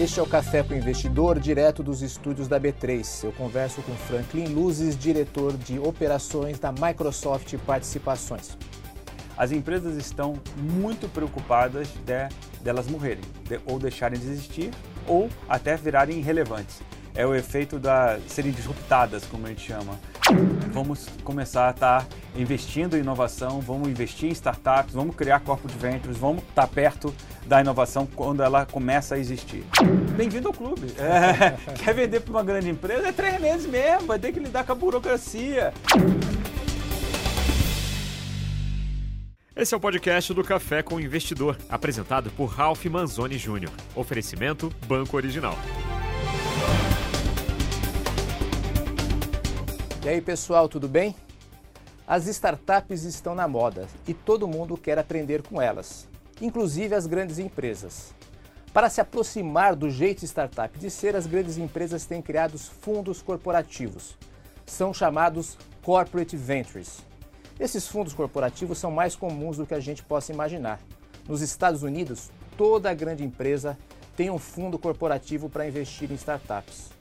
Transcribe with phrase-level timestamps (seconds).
[0.00, 3.24] Este é o Café com o Investidor, direto dos estúdios da B3.
[3.24, 8.56] Eu converso com Franklin Luzes, diretor de operações da Microsoft Participações.
[9.36, 14.70] As empresas estão muito preocupadas de delas morrerem, de, ou deixarem de existir,
[15.04, 16.80] ou até virarem irrelevantes.
[17.18, 19.98] É o efeito da serem disruptadas, como a gente chama.
[20.70, 22.06] Vamos começar a estar
[22.36, 27.12] investindo em inovação, vamos investir em startups, vamos criar corpo de ventures, vamos estar perto
[27.44, 29.64] da inovação quando ela começa a existir.
[30.16, 30.94] Bem-vindo ao clube.
[30.96, 33.08] É, quer vender para uma grande empresa?
[33.08, 35.72] É três meses mesmo, vai ter que lidar com a burocracia.
[39.56, 43.70] Esse é o podcast do Café com o Investidor, apresentado por Ralph Manzoni Jr.
[43.96, 45.58] Oferecimento Banco Original.
[50.08, 51.14] E aí, pessoal, tudo bem?
[52.06, 56.08] As startups estão na moda e todo mundo quer aprender com elas
[56.40, 58.14] inclusive as grandes empresas.
[58.72, 64.16] Para se aproximar do jeito startup de ser, as grandes empresas têm criado fundos corporativos.
[64.64, 67.00] São chamados Corporate Ventures.
[67.60, 70.80] Esses fundos corporativos são mais comuns do que a gente possa imaginar.
[71.28, 73.76] Nos Estados Unidos, toda grande empresa
[74.16, 76.96] tem um fundo corporativo para investir em startups.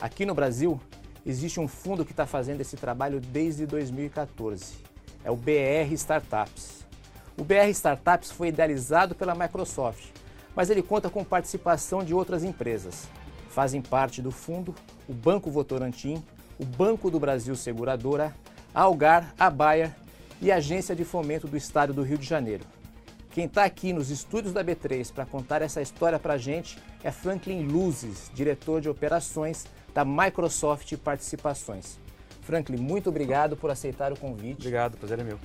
[0.00, 0.80] Aqui no Brasil,
[1.28, 4.76] existe um fundo que está fazendo esse trabalho desde 2014.
[5.22, 6.86] É o BR Startups.
[7.36, 10.06] O BR Startups foi idealizado pela Microsoft,
[10.56, 13.06] mas ele conta com participação de outras empresas.
[13.50, 14.74] Fazem parte do fundo
[15.06, 16.22] o Banco Votorantim,
[16.58, 18.34] o Banco do Brasil Seguradora,
[18.74, 19.94] a Algar, a Baia
[20.40, 22.64] e a Agência de Fomento do Estado do Rio de Janeiro.
[23.30, 27.10] Quem está aqui nos estúdios da B3 para contar essa história para a gente é
[27.10, 31.98] Franklin Luzes, diretor de operações da Microsoft Participações.
[32.42, 34.60] Franklin, muito obrigado por aceitar o convite.
[34.60, 35.38] Obrigado, prazer é meu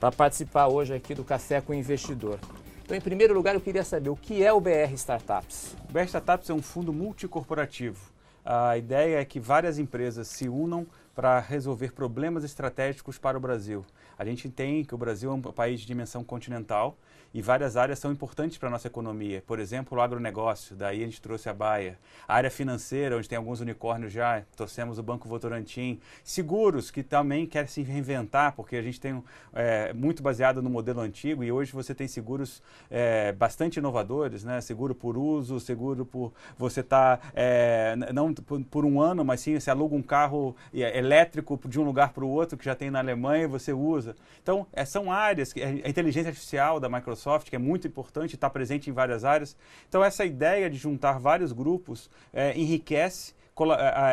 [0.00, 2.40] para participar hoje aqui do Café com o Investidor.
[2.82, 5.76] Então, em primeiro lugar, eu queria saber o que é o BR Startups.
[5.88, 8.10] O BR Startups é um fundo multicorporativo.
[8.42, 13.84] A ideia é que várias empresas se unam para resolver problemas estratégicos para o Brasil.
[14.18, 16.96] A gente entende que o Brasil é um país de dimensão continental
[17.32, 19.42] e várias áreas são importantes para a nossa economia.
[19.46, 21.96] Por exemplo, o agronegócio, daí a gente trouxe a Baia.
[22.26, 26.00] A área financeira, onde tem alguns unicórnios já, trouxemos o Banco Votorantim.
[26.24, 31.00] Seguros, que também quer se reinventar, porque a gente tem é, muito baseado no modelo
[31.00, 32.60] antigo e hoje você tem seguros
[32.90, 34.60] é, bastante inovadores, né?
[34.60, 39.70] Seguro por uso, seguro por você tá, é, não por, um ano, mas sim você
[39.70, 42.98] aluga um carro é, elétrico de um lugar para o outro, que já tem na
[42.98, 44.16] Alemanha, e você usa.
[44.42, 48.34] Então, é, são áreas, que, a inteligência artificial da Microsoft Microsoft, que é muito importante,
[48.34, 49.56] está presente em várias áreas.
[49.88, 53.34] Então, essa ideia de juntar vários grupos é, enriquece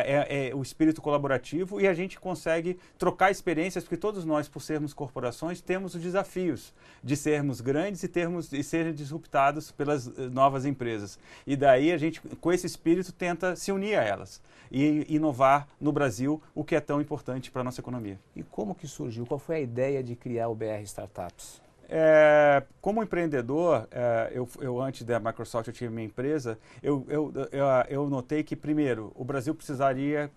[0.04, 4.60] é, é, o espírito colaborativo e a gente consegue trocar experiências, porque todos nós, por
[4.60, 10.28] sermos corporações, temos os desafios de sermos grandes e, termos, e serem disruptados pelas eh,
[10.30, 11.18] novas empresas.
[11.46, 15.92] E daí a gente, com esse espírito, tenta se unir a elas e inovar no
[15.92, 18.20] Brasil, o que é tão importante para a nossa economia.
[18.36, 19.24] E como que surgiu?
[19.24, 21.67] Qual foi a ideia de criar o BR Startups?
[21.88, 27.32] É, como empreendedor, é, eu, eu, antes da Microsoft eu tive minha empresa, eu, eu,
[27.88, 30.30] eu, notei que, primeiro, o Brasil precisaria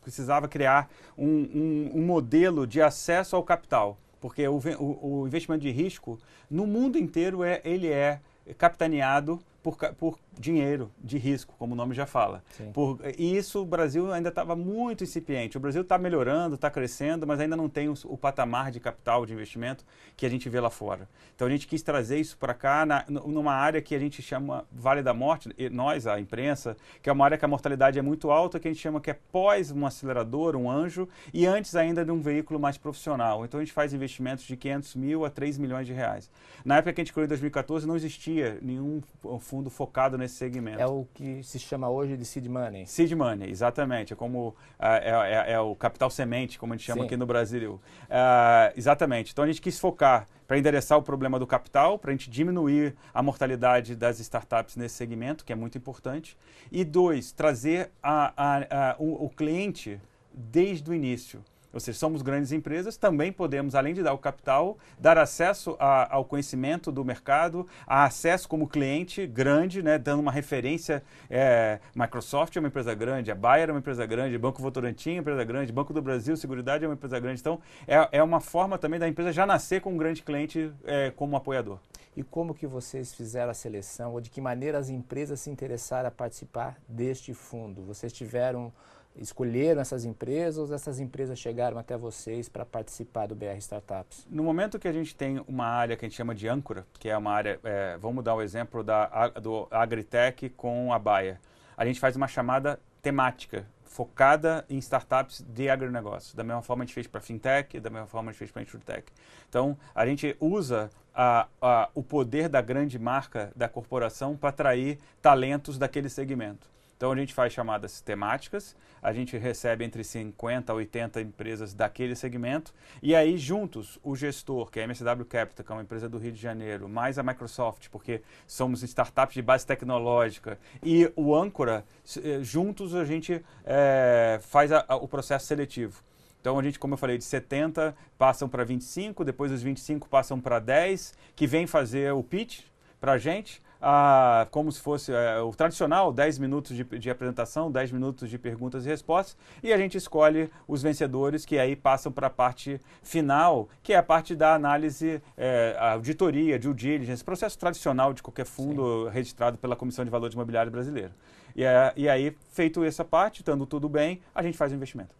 [0.00, 5.62] precisava criar um, um, um, modelo de acesso ao capital, porque o, o, o investimento
[5.62, 6.18] de risco
[6.50, 8.18] no mundo inteiro é, ele é
[8.56, 12.44] capitaneado por, por dinheiro de risco, como o nome já fala.
[12.72, 15.56] Por, e isso o Brasil ainda estava muito incipiente.
[15.56, 19.26] O Brasil está melhorando, está crescendo, mas ainda não tem o, o, patamar de capital
[19.26, 19.84] de investimento
[20.16, 21.08] que a gente vê lá fora.
[21.34, 24.64] Então a gente quis trazer isso para cá, na, numa área que a gente chama
[24.70, 28.30] Vale da Morte, nós, a imprensa, que é uma área que a mortalidade é muito
[28.30, 32.04] alta, que a gente chama que é pós um acelerador, um anjo, e antes ainda
[32.04, 33.44] de um veículo mais profissional.
[33.44, 36.30] Então a gente faz investimentos de 500 mil a 3 milhões de reais.
[36.64, 39.02] Na época que a gente criou em 2014, não existia nenhum
[39.40, 40.80] fundo fundo focado nesse segmento.
[40.80, 42.86] É o que se chama hoje de seed money.
[42.86, 44.12] Seed money, exatamente.
[44.12, 47.06] É como uh, é, é, é, o capital semente, como a gente chama Sim.
[47.06, 47.80] aqui no Brasil.
[48.04, 49.32] Uh, exatamente.
[49.32, 52.94] Então a gente quis focar para endereçar o problema do capital, para a gente diminuir
[53.14, 56.36] a mortalidade das startups nesse segmento, que é muito importante.
[56.70, 59.98] E dois, trazer a, a, a, o, o cliente
[60.32, 61.42] desde o início
[61.76, 66.14] ou seja, somos grandes empresas, também podemos, além de dar o capital, dar acesso a,
[66.14, 71.02] ao conhecimento do mercado, a acesso como cliente grande, né, dando uma referência.
[71.28, 75.12] É, Microsoft é uma empresa grande, a Bayer é uma empresa grande, Banco Votorantim é
[75.16, 77.42] uma empresa grande, Banco do Brasil, Seguridade é uma empresa grande.
[77.42, 81.10] Então, é, é uma forma também da empresa já nascer com um grande cliente é,
[81.10, 81.78] como apoiador.
[82.16, 86.08] e como que vocês fizeram a seleção ou de que maneira as empresas se interessaram
[86.08, 87.82] a participar deste fundo?
[87.82, 88.72] Vocês tiveram
[89.18, 94.26] escolheram essas empresas ou essas empresas chegaram até vocês para participar do BR Startups?
[94.30, 97.08] No momento que a gente tem uma área que a gente chama de âncora, que
[97.08, 101.40] é uma área, é, vamos dar o exemplo da, do Agritech com a Baia,
[101.76, 106.36] a gente faz uma chamada temática, focada em startups de agronegócio.
[106.36, 108.62] Da mesma forma a gente fez para fintech, da mesma forma a gente fez para
[108.62, 109.12] insurtech.
[109.48, 114.98] Então, a gente usa a, a, o poder da grande marca da corporação para atrair
[115.22, 116.68] talentos daquele segmento.
[116.96, 122.14] Então a gente faz chamadas temáticas, a gente recebe entre 50 a 80 empresas daquele
[122.14, 122.72] segmento,
[123.02, 126.16] e aí juntos o gestor, que é a MSW Capital, que é uma empresa do
[126.16, 131.84] Rio de Janeiro, mais a Microsoft, porque somos startups de base tecnológica, e o Âncora,
[132.16, 136.02] eh, juntos a gente é, faz a, a, o processo seletivo.
[136.40, 140.40] Então a gente, como eu falei, de 70 passam para 25, depois os 25 passam
[140.40, 142.60] para 10, que vem fazer o pitch
[142.98, 147.70] para a gente ah, como se fosse é, o tradicional, 10 minutos de, de, apresentação,
[147.70, 152.10] 10 minutos de perguntas e respostas, e a gente escolhe os vencedores que aí passam
[152.10, 157.58] para a parte final, que é a parte da análise, é, auditoria, due diligence, processo
[157.58, 159.10] tradicional de qualquer fundo Sim.
[159.10, 161.12] registrado pela Comissão de Valores Imobiliários Brasileira.
[161.54, 165.14] E, é, e aí, feito essa parte, estando tudo bem, a gente faz o investimento.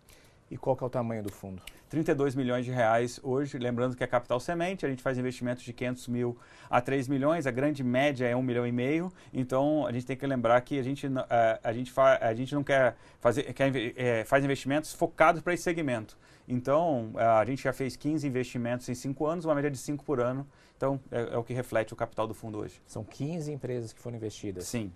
[0.51, 1.61] E qual que é o tamanho do fundo?
[1.89, 5.73] 32 milhões de reais hoje, lembrando que é capital semente, a gente faz investimentos de
[5.73, 6.39] 500 mil
[6.71, 10.17] a 3 milhões, a grande média é 1 milhão e meio, então a gente tem
[10.17, 13.53] que lembrar que a gente, a, eh, a gente, fa, a gente não quer fazer,
[13.53, 16.17] quer, é, faz investimentos focados para esse segmento.
[16.49, 20.21] Então, a gente já fez 15 investimentos em 5 anos, uma média de 5 por
[20.21, 20.47] ano,
[20.77, 22.81] então é, é o que reflete o capital do fundo hoje.
[22.87, 24.67] São 15 empresas que foram investidas?
[24.67, 24.93] Sim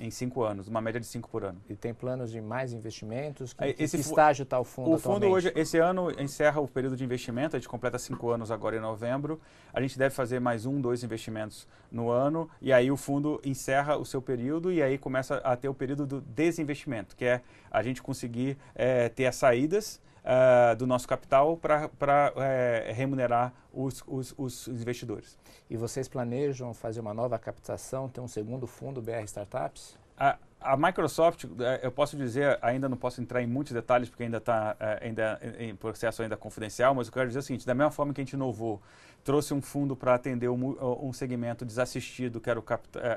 [0.00, 1.60] em cinco anos, uma média de cinco por ano.
[1.68, 3.52] E tem planos de mais investimentos?
[3.52, 6.96] Que, esse que estágio está o fundo O fundo hoje, esse ano, encerra o período
[6.96, 9.40] de investimento, a gente completa cinco anos agora em novembro.
[9.72, 13.96] A gente deve fazer mais um, dois investimentos no ano, e aí o fundo encerra
[13.96, 17.40] o seu período e aí começa a ter o período do desinvestimento, que é
[17.70, 24.02] a gente conseguir é, ter as saídas uh, do nosso capital para é, remunerar os,
[24.06, 25.38] os, os, investidores.
[25.68, 29.98] E vocês planejam fazer uma nova captação, ter um segundo fundo BR Startups?
[30.16, 34.22] A, a Microsoft, é, eu posso dizer, ainda não posso entrar em muitos detalhes porque
[34.22, 37.90] ainda está ainda em processo ainda confidencial, mas eu quero dizer o seguinte: da mesma
[37.90, 38.80] forma que a gente inovou,
[39.22, 42.64] trouxe um fundo para atender um, um, segmento desassistido que era o,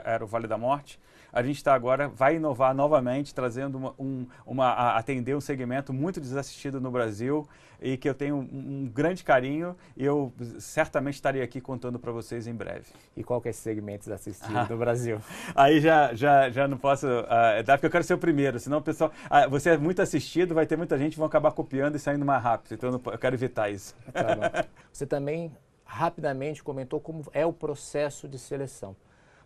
[0.04, 1.00] era o Vale da Morte,
[1.32, 5.94] a gente está agora, vai inovar novamente, trazendo uma, um, uma, a atender um segmento
[5.94, 7.48] muito desassistido no Brasil
[7.82, 12.12] e que eu tenho um, um grande carinho e eu certamente estarei aqui contando para
[12.12, 12.86] vocês em breve.
[13.16, 14.68] E qual que é esse segmento desassistido ah.
[14.70, 15.20] no Brasil?
[15.56, 18.80] Aí já, já, já não posso uh, dar, porque eu quero ser o primeiro, senão
[18.80, 22.00] o pessoal, uh, você é muito assistido, vai ter muita gente vão acabar copiando e
[22.00, 23.96] saindo mais rápido, então eu, não, eu quero evitar isso.
[24.12, 25.52] Tá você também
[25.86, 28.96] rapidamente comentou como é o processo de seleção.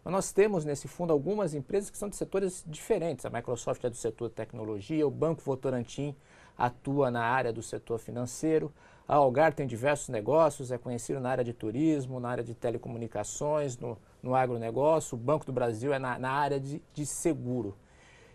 [0.04, 3.26] Mas nós temos nesse fundo algumas empresas que são de setores diferentes.
[3.26, 6.16] A Microsoft é do setor tecnologia, o Banco Votorantim
[6.58, 8.72] atua na área do setor financeiro,
[9.08, 13.78] a Algar tem diversos negócios, é conhecido na área de turismo, na área de telecomunicações,
[13.78, 17.76] no, no agronegócio, o Banco do Brasil é na, na área de, de seguro.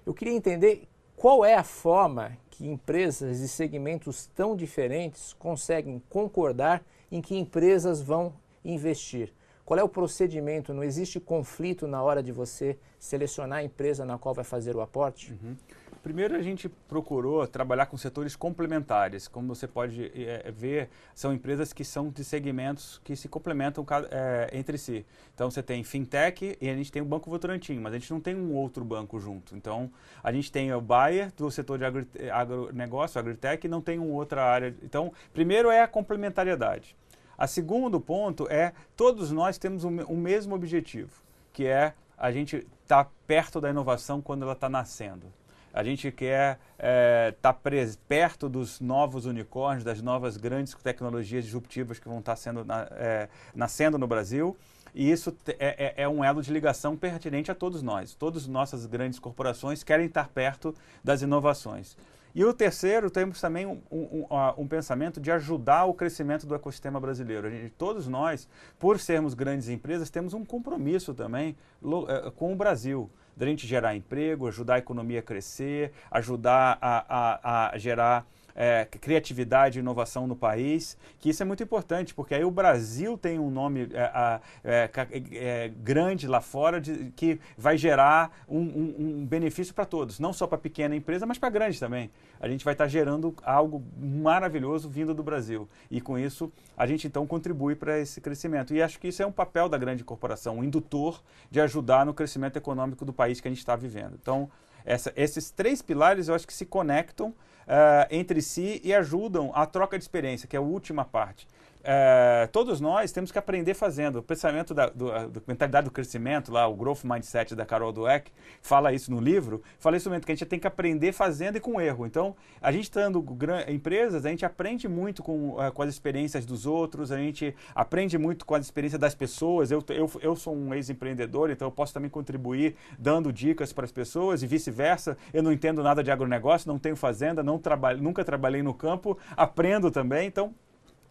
[0.04, 6.84] Eu queria entender qual é a forma que empresas de segmentos tão diferentes conseguem concordar
[7.10, 8.34] em que empresas vão
[8.64, 9.32] investir.
[9.66, 10.72] Qual é o procedimento?
[10.72, 14.80] Não existe conflito na hora de você selecionar a empresa na qual vai fazer o
[14.80, 15.32] aporte?
[15.32, 15.56] Uhum.
[16.04, 19.26] Primeiro, a gente procurou trabalhar com setores complementares.
[19.26, 24.48] Como você pode é, ver, são empresas que são de segmentos que se complementam é,
[24.52, 25.04] entre si.
[25.34, 28.20] Então, você tem fintech e a gente tem o Banco Votorantim, mas a gente não
[28.20, 29.56] tem um outro banco junto.
[29.56, 29.90] Então,
[30.22, 31.84] a gente tem o Bayer do setor de
[32.30, 34.72] agronegócio, agritech, e não tem uma outra área.
[34.84, 36.94] Então, primeiro é a complementariedade.
[37.38, 41.10] A segundo ponto é todos nós temos o, mesmo objetivo,
[41.52, 45.26] que é a gente estar tá perto da inovação quando ela está nascendo.
[45.72, 51.98] A gente quer estar é, tá perto dos novos unicórnios, das novas grandes tecnologias disruptivas
[51.98, 54.56] que vão estar tá sendo, é, nascendo no Brasil.
[54.94, 58.14] E isso é, é, é, um elo de ligação pertinente a todos nós.
[58.14, 60.74] Todas as nossas grandes corporações querem estar perto
[61.04, 61.94] das inovações.
[62.36, 64.26] E o terceiro, temos também um, um,
[64.58, 67.50] um, pensamento de ajudar o crescimento do ecossistema brasileiro.
[67.50, 68.46] Gente, todos nós,
[68.78, 73.08] por sermos grandes empresas, temos um compromisso também eh, com o Brasil.
[73.34, 78.86] Da gente gerar emprego, ajudar a economia a crescer, ajudar a, a, a gerar é,
[78.86, 83.38] criatividade e inovação no país, que isso é muito importante, porque aí o Brasil tem
[83.38, 84.90] um nome é, é,
[85.32, 90.32] é grande lá fora de, que vai gerar um, um, um benefício para todos, não
[90.32, 92.10] só para pequena empresa, mas para grande também.
[92.40, 95.68] A gente vai estar tá gerando algo maravilhoso vindo do Brasil.
[95.90, 98.74] E com isso, a gente então contribui para esse crescimento.
[98.74, 102.14] E acho que isso é um papel da grande corporação, um indutor de ajudar no
[102.14, 104.18] crescimento econômico do país que a gente está vivendo.
[104.20, 104.50] Então,
[104.86, 109.66] essa, esses três pilares eu acho que se conectam uh, entre si e ajudam a
[109.66, 111.46] troca de experiência, que é a última parte
[111.88, 114.16] é, todos nós temos que aprender fazendo.
[114.16, 118.32] O pensamento da do, do, mentalidade do crescimento, lá, o Growth Mindset da Carol Dweck,
[118.60, 121.60] fala isso no livro, fala isso mesmo, que a gente tem que aprender fazendo e
[121.60, 122.04] com erro.
[122.04, 123.24] Então, a gente estando
[123.68, 127.54] em empresas, a gente aprende muito com, uh, com as experiências dos outros, a gente
[127.72, 129.70] aprende muito com as experiências das pessoas.
[129.70, 133.92] Eu, eu, eu sou um ex-empreendedor, então eu posso também contribuir dando dicas para as
[133.92, 135.16] pessoas e vice-versa.
[135.32, 139.16] Eu não entendo nada de agronegócio, não tenho fazenda, não trabalho, nunca trabalhei no campo,
[139.36, 140.26] aprendo também.
[140.26, 140.52] Então,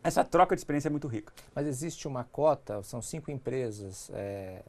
[0.06, 1.34] essa troca de experiência é muito rica.
[1.56, 4.62] Mas existe uma cota, são cinco empresas, é,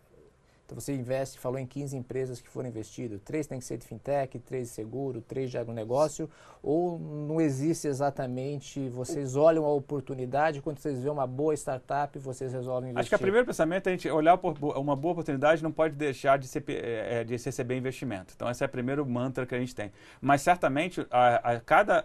[0.66, 3.86] então você investe, falou em 15 empresas que foram investidas, três tem que ser de
[3.86, 6.28] fintech, três de seguro, três de agronegócio,
[6.60, 12.52] ou não existe exatamente, vocês olham a oportunidade, quando vocês vêem uma boa startup, vocês
[12.52, 13.00] resolvem investir?
[13.00, 16.36] Acho que o primeiro pensamento é a gente olhar uma boa oportunidade não pode deixar
[16.36, 18.32] de, ser, é, de receber investimento.
[18.34, 19.92] Então esse é o primeiro mantra que a gente tem.
[20.20, 22.04] Mas certamente a, a cada,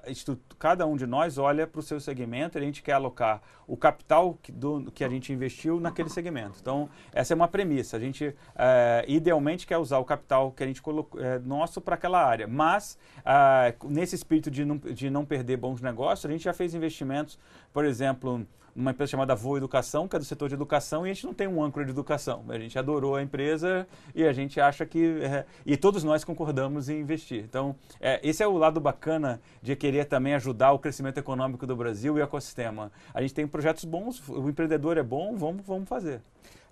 [0.60, 3.76] cada um de nós olha para o seu segmento e a gente quer alocar o
[3.76, 6.58] capital que, do, que a gente investiu naquele segmento.
[6.62, 7.98] Então essa é uma premissa.
[7.98, 11.96] A gente é, idealmente quer usar o capital que a gente colocou é, nosso para
[11.96, 12.48] aquela área.
[12.48, 16.74] Mas, é, nesse espírito de não, de não perder bons negócios, a gente já fez
[16.74, 17.38] investimentos,
[17.74, 21.14] por exemplo, numa empresa chamada Voa Educação, que é do setor de educação, e a
[21.14, 22.44] gente não tem um âncora de educação.
[22.50, 25.22] A gente adorou a empresa e a gente acha que.
[25.22, 27.44] É, e todos nós concordamos em investir.
[27.44, 31.76] Então, é, esse é o lado bacana de querer também ajudar o crescimento econômico do
[31.76, 32.92] Brasil e o ecossistema.
[33.14, 36.22] A gente tem projetos bons, o empreendedor é bom, vamos, vamos fazer.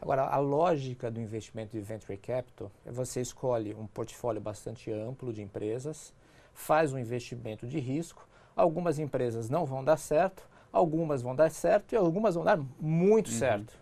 [0.01, 5.33] Agora, a lógica do investimento de venture capital é você escolhe um portfólio bastante amplo
[5.33, 6.13] de empresas,
[6.53, 8.25] faz um investimento de risco.
[8.55, 13.27] Algumas empresas não vão dar certo, algumas vão dar certo e algumas vão dar muito
[13.27, 13.37] uhum.
[13.37, 13.73] certo.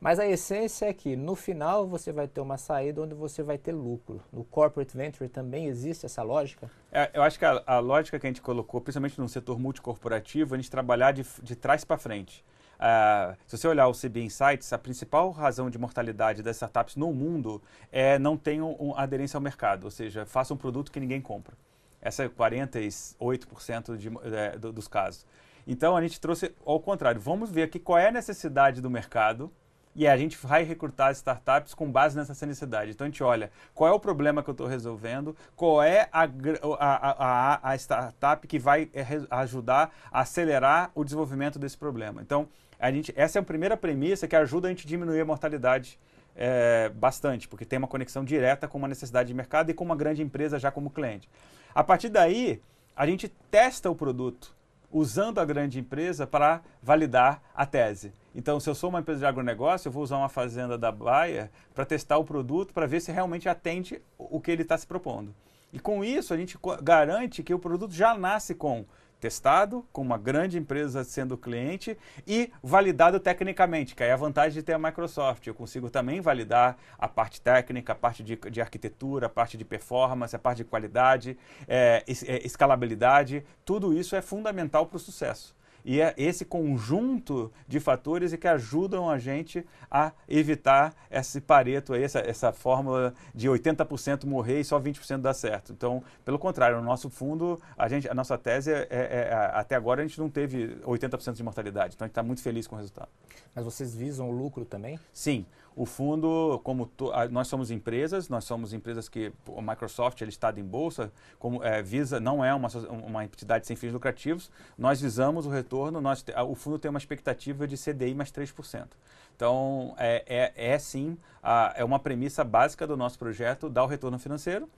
[0.00, 3.58] Mas a essência é que no final você vai ter uma saída onde você vai
[3.58, 4.22] ter lucro.
[4.32, 6.70] No corporate venture também existe essa lógica?
[6.92, 10.54] É, eu acho que a, a, lógica que a gente colocou, principalmente no setor multicorporativo,
[10.54, 12.44] é a gente trabalhar de, de trás para frente.
[12.78, 17.12] Uh, se você olhar o CB Insights, a principal razão de mortalidade das startups no
[17.12, 21.20] mundo é não ter um, aderência ao mercado, ou seja, faça um produto que ninguém
[21.20, 21.56] compra.
[22.00, 25.26] Essa é 48% de, é, dos casos.
[25.68, 29.52] Então a gente trouxe ao contrário, vamos ver aqui qual é a necessidade do mercado
[29.94, 32.92] e a gente vai recrutar startups com base nessa necessidade.
[32.92, 36.22] Então a gente olha qual é o problema que eu estou resolvendo, qual é a,
[36.22, 36.30] a,
[36.78, 42.22] a, a startup que vai é, ajudar a acelerar o desenvolvimento desse problema.
[42.22, 42.48] Então
[42.78, 45.98] a gente, essa é a primeira premissa que ajuda a gente a diminuir a mortalidade
[46.34, 49.96] é, bastante, porque tem uma conexão direta com uma necessidade de mercado e com uma
[49.96, 51.28] grande empresa já como cliente.
[51.74, 52.62] A partir daí,
[52.96, 54.56] a gente testa o produto
[54.90, 58.12] usando a grande empresa para validar a tese.
[58.34, 61.50] Então, se eu sou uma empresa de agronegócio, eu vou usar uma fazenda da Baia
[61.74, 65.34] para testar o produto para ver se realmente atende o que ele está se propondo.
[65.72, 68.86] E com isso, a gente garante que o produto já nasce com
[69.20, 74.62] testado com uma grande empresa sendo cliente e validado tecnicamente, que é a vantagem de
[74.62, 75.46] ter a Microsoft.
[75.46, 79.64] Eu consigo também validar a parte técnica, a parte de, de arquitetura, a parte de
[79.64, 83.44] performance, a parte de qualidade, é, é escalabilidade.
[83.64, 85.57] Tudo isso é fundamental para o sucesso.
[85.90, 92.02] E é esse conjunto de fatores que ajudam a gente a evitar esse pareto, aí,
[92.02, 95.72] essa, essa fórmula de 80% morrer e só 20% dar certo.
[95.72, 99.76] Então, pelo contrário, no nosso fundo, a, gente, a nossa tese é, é, é até
[99.76, 101.94] agora a gente não teve 80% de mortalidade.
[101.94, 103.08] Então, a gente está muito feliz com o resultado.
[103.54, 105.00] Mas vocês visam o lucro também?
[105.10, 105.46] Sim.
[105.78, 110.52] O fundo, como a, nós somos empresas, nós somos empresas que o Microsoft ele está
[110.56, 112.66] em bolsa, como é, visa não é uma,
[113.06, 114.50] uma entidade sem fins lucrativos.
[114.76, 116.00] Nós visamos o retorno.
[116.00, 118.88] Nós, a, o fundo tem uma expectativa de CDI mais 3%.
[119.36, 123.86] Então é, é, é sim a, é uma premissa básica do nosso projeto dar o
[123.86, 124.68] retorno financeiro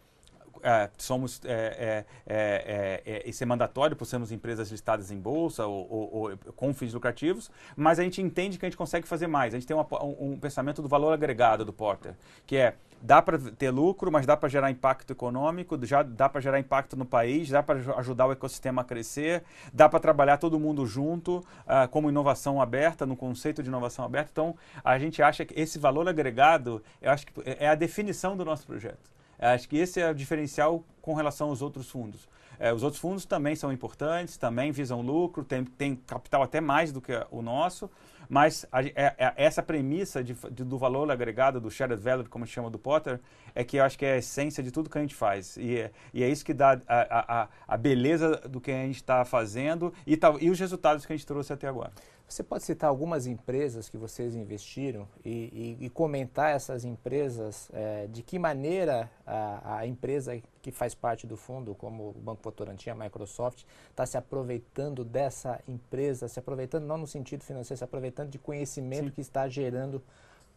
[0.63, 5.67] é, somos é é, é, é, isso é mandatório por sermos empresas listadas em bolsa
[5.67, 9.27] ou, ou, ou, com fins lucrativos, mas a gente entende que a gente consegue fazer
[9.27, 9.55] mais.
[9.55, 12.15] A gente tem uma, um, um, pensamento do valor agregado do Porter,
[12.47, 16.41] que é dá para ter lucro, mas dá para gerar impacto econômico, já dá para
[16.41, 20.61] gerar impacto no país, dá para ajudar o ecossistema a crescer, dá para trabalhar todo
[20.61, 24.31] mundo junto, uh, como inovação aberta, no conceito de inovação aberta.
[24.31, 28.45] Então, a gente acha que esse valor agregado, eu acho que é a definição do
[28.45, 32.29] nosso projeto Acho que esse é o diferencial com relação aos outros fundos.
[32.59, 36.93] É, os outros fundos também são importantes, também visam lucro, tem, tem capital até mais
[36.93, 37.91] do que o nosso,
[38.29, 42.47] mas a, é, é, essa premissa de, de, do valor agregado, do shared value, como
[42.47, 43.19] chama do Potter,
[43.55, 45.57] é que eu acho que é a essência de tudo que a gente faz.
[45.57, 48.97] E é, e é isso que dá a, a, a beleza do que a gente
[48.97, 51.93] está fazendo e, e os resultados que a gente trouxe até agora.
[52.31, 58.07] Você pode citar algumas empresas que vocês investiram e, e, e comentar essas empresas, é,
[58.07, 62.89] de que maneira a, a, empresa que faz parte do fundo, como o Banco Votorantim,
[62.89, 68.31] a Microsoft, está se aproveitando dessa empresa, se aproveitando não no sentido financeiro, se aproveitando
[68.31, 69.11] de conhecimento Sim.
[69.11, 70.01] que está gerando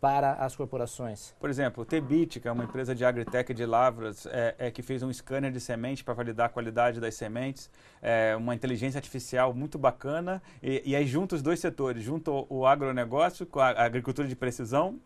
[0.04, 1.34] para as corporações?
[1.40, 4.82] Por exemplo, o Tebit, que é uma empresa de agritech de lavras, é, é que
[4.82, 7.70] fez um scanner de semente para validar a qualidade das sementes,
[8.02, 12.66] é uma inteligência artificial muito bacana, e, e aí junta os dois setores, junta o,
[12.66, 15.00] agronegócio com a agricultura de precisão,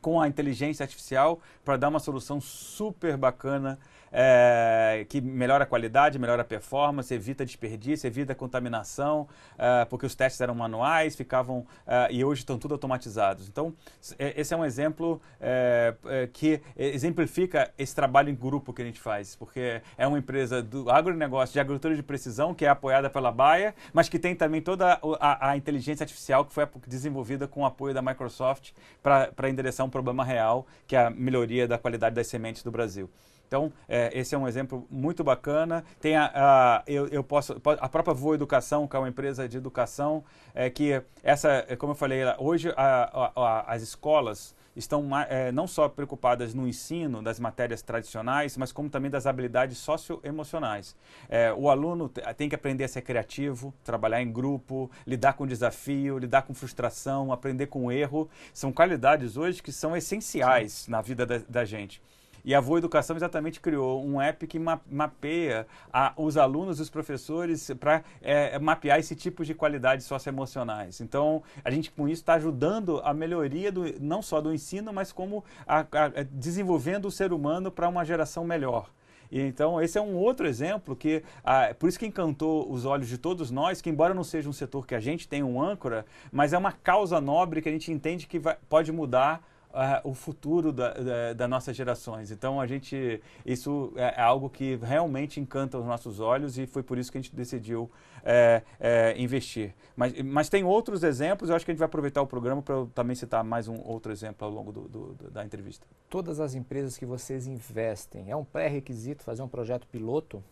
[0.00, 3.78] com a inteligência artificial para dar uma solução super bacana
[4.12, 10.14] é, que melhora a qualidade, melhora a performance, evita desperdício, evita contaminação, é, porque os
[10.14, 13.48] testes eram manuais, ficavam é, e hoje estão tudo automatizados.
[13.48, 13.74] Então,
[14.18, 19.00] esse é um exemplo é, é, que exemplifica esse trabalho em grupo que a gente
[19.00, 23.30] faz, porque é uma empresa do agronegócio, de agricultura de precisão, que é apoiada pela
[23.30, 27.66] Baia, mas que tem também toda a, a inteligência artificial que foi desenvolvida com o
[27.66, 32.26] apoio da Microsoft para endereçar um problema real, que é a melhoria da qualidade das
[32.26, 33.08] sementes do Brasil.
[33.50, 35.84] Então, é, esse é um exemplo muito bacana.
[36.00, 39.56] Tem a, a, eu, eu posso, a própria Voa Educação, que é uma empresa de
[39.56, 40.22] educação,
[40.54, 45.66] é, que essa, é, como eu falei, hoje a, a, as escolas estão é, não
[45.66, 50.94] só preocupadas no ensino das matérias tradicionais, mas como também das habilidades socioemocionais.
[51.28, 56.18] É, o aluno tem que aprender a ser criativo, trabalhar em grupo, lidar com desafio,
[56.18, 58.30] lidar com frustração, aprender com erro.
[58.54, 60.92] São qualidades hoje que são essenciais Sim.
[60.92, 62.00] na vida da, da gente.
[62.44, 66.82] E a Voa Educação exatamente criou um app que ma mapeia a, os alunos e
[66.82, 71.00] os professores para é, mapear esse tipo de qualidades socioemocionais.
[71.00, 75.12] Então, a gente com isso está ajudando a melhoria do, não só do ensino, mas
[75.12, 78.88] como a, a, desenvolvendo o ser humano para uma geração melhor.
[79.30, 83.08] E então, esse é um outro exemplo que, ah, por isso que encantou os olhos
[83.08, 86.04] de todos nós, que embora não seja um setor que a gente tem um âncora,
[86.32, 90.14] mas é uma causa nobre que a gente entende que vai, pode mudar uh, o
[90.14, 92.30] futuro da, da, das nossas gerações.
[92.30, 96.82] Então a gente isso é, é algo que realmente encanta os nossos olhos e foi
[96.82, 97.90] por isso que a gente decidiu
[98.24, 99.74] é, é, investir.
[99.96, 101.50] Mas, mas tem outros exemplos.
[101.50, 104.12] Eu acho que a gente vai aproveitar o programa para também citar mais um outro
[104.12, 105.86] exemplo ao longo do, do, da entrevista.
[106.08, 110.42] Todas as empresas que vocês investem é um pré-requisito fazer um projeto piloto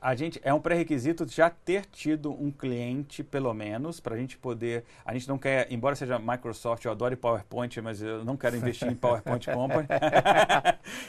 [0.00, 4.36] a gente é um pré-requisito já ter tido um cliente, pelo menos, para a gente
[4.36, 4.84] poder.
[5.04, 8.88] A gente não quer, embora seja Microsoft, eu adoro PowerPoint, mas eu não quero investir
[8.88, 9.88] em PowerPoint Company.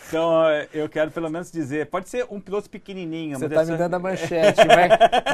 [0.08, 3.38] então, eu quero pelo menos dizer, pode ser um piloto pequenininho.
[3.38, 4.62] Você está me dando a manchete,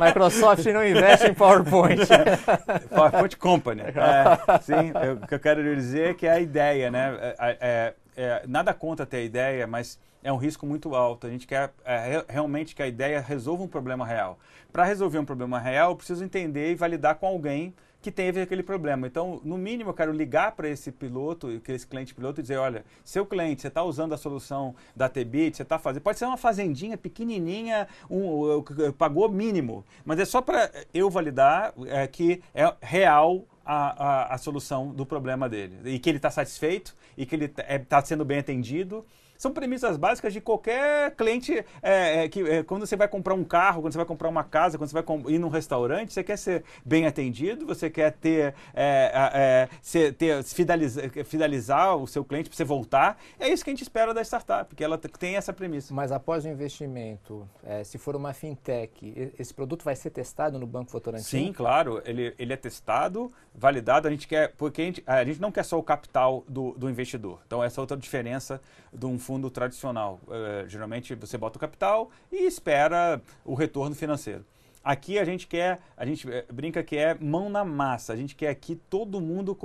[0.04, 2.02] Microsoft não investe em PowerPoint.
[2.94, 3.82] PowerPoint Company.
[3.82, 7.36] É, sim, eu, o que eu quero dizer é que é a ideia, né?
[7.40, 11.28] É, é, é, nada contra ter a ideia, mas é um risco muito alto.
[11.28, 14.40] A gente quer é, realmente que a ideia resolva um problema real.
[14.72, 18.62] Para resolver um problema real, eu preciso entender e validar com alguém que teve aquele
[18.62, 19.08] problema.
[19.08, 22.84] Então, no mínimo, eu quero ligar para esse piloto, esse cliente piloto, e dizer, olha,
[23.04, 26.36] seu cliente, você está usando a solução da Tbit, você está fazendo, pode ser uma
[26.36, 28.62] fazendinha pequenininha, um,
[28.98, 34.38] pagou mínimo, mas é só para eu validar é, que é real a, a, a,
[34.38, 38.04] solução do problema dele e que ele está satisfeito e que ele está é, tá
[38.04, 39.06] sendo bem atendido
[39.44, 43.44] são premissas básicas de qualquer cliente é, é, que é, quando você vai comprar um
[43.44, 46.38] carro, quando você vai comprar uma casa, quando você vai ir num restaurante, você quer
[46.38, 52.56] ser bem atendido, você quer ter, é, ser, ter fidelizar, fidelizar o seu cliente para
[52.56, 53.20] você voltar.
[53.38, 55.94] É isso que a gente espera da startup, que ela tem essa premissa.
[55.94, 60.66] Mas após o investimento, é, se for uma fintech, esse produto vai ser testado no
[60.66, 61.26] Banco Votorantim?
[61.26, 62.02] Sim, claro.
[62.06, 64.08] Ele, ele é testado, validado.
[64.08, 66.90] A gente quer, porque a gente, a gente não quer só o capital do, do
[66.90, 67.42] investidor.
[67.46, 68.62] Então, essa é outra diferença
[68.94, 70.20] de um fundo fundo tradicional.
[70.28, 74.46] Uh, geralmente você bota o capital e espera o retorno financeiro.
[74.84, 78.12] Aqui a gente quer, a gente eh, brinca que é mão na massa.
[78.12, 79.58] A gente quer aqui todo mundo.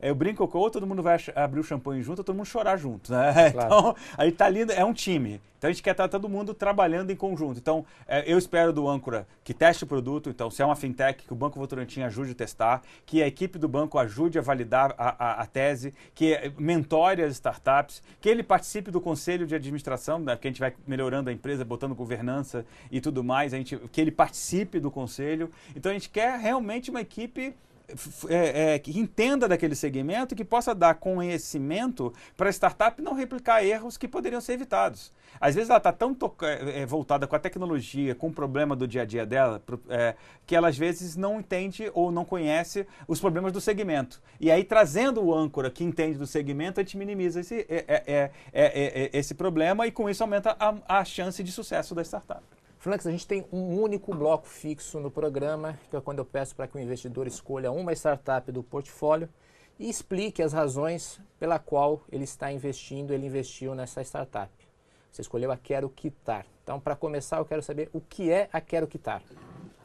[0.00, 2.76] Eh, eu brinco com ou todo mundo vai abrir o champanhe junto, todo mundo chorar
[2.76, 3.12] junto.
[3.12, 3.50] Né?
[3.54, 3.66] Claro.
[3.66, 5.40] Então, aí tá lindo, é um time.
[5.64, 7.58] Então a gente quer estar todo mundo trabalhando em conjunto.
[7.58, 10.28] Então é, eu espero do âncora que teste o produto.
[10.28, 13.58] Então, se é uma fintech, que o Banco Votorantim ajude a testar, que a equipe
[13.58, 18.42] do banco ajude a validar a, a, a tese, que mentore as startups, que ele
[18.42, 22.66] participe do conselho de administração, né, que a gente vai melhorando a empresa, botando governança
[22.92, 25.50] e tudo mais, a gente, que ele participe do conselho.
[25.74, 27.54] Então a gente quer realmente uma equipe
[28.28, 33.12] é, é, que entenda daquele segmento e que possa dar conhecimento para a startup não
[33.12, 35.12] replicar erros que poderiam ser evitados.
[35.40, 38.88] Às vezes ela está tão é, é, voltada com a tecnologia, com o problema do
[38.88, 40.14] dia a dia dela, é,
[40.46, 44.22] que ela às vezes não entende ou não conhece os problemas do segmento.
[44.40, 49.34] E aí, trazendo o âncora que entende do segmento, a gente minimiza esse, é, esse
[49.34, 52.42] problema e com isso aumenta a, a chance de sucesso da startup.
[52.84, 56.54] Flanks, a gente tem um único bloco fixo no programa, que é quando eu peço
[56.54, 59.26] para que o investidor escolha uma startup do portfólio
[59.78, 64.52] e explique as razões pela qual ele está investindo, ele investiu nessa startup.
[65.10, 66.44] Você escolheu a Quero Quitar.
[66.62, 69.22] Então, para começar, eu quero saber o que é a Quero Quitar.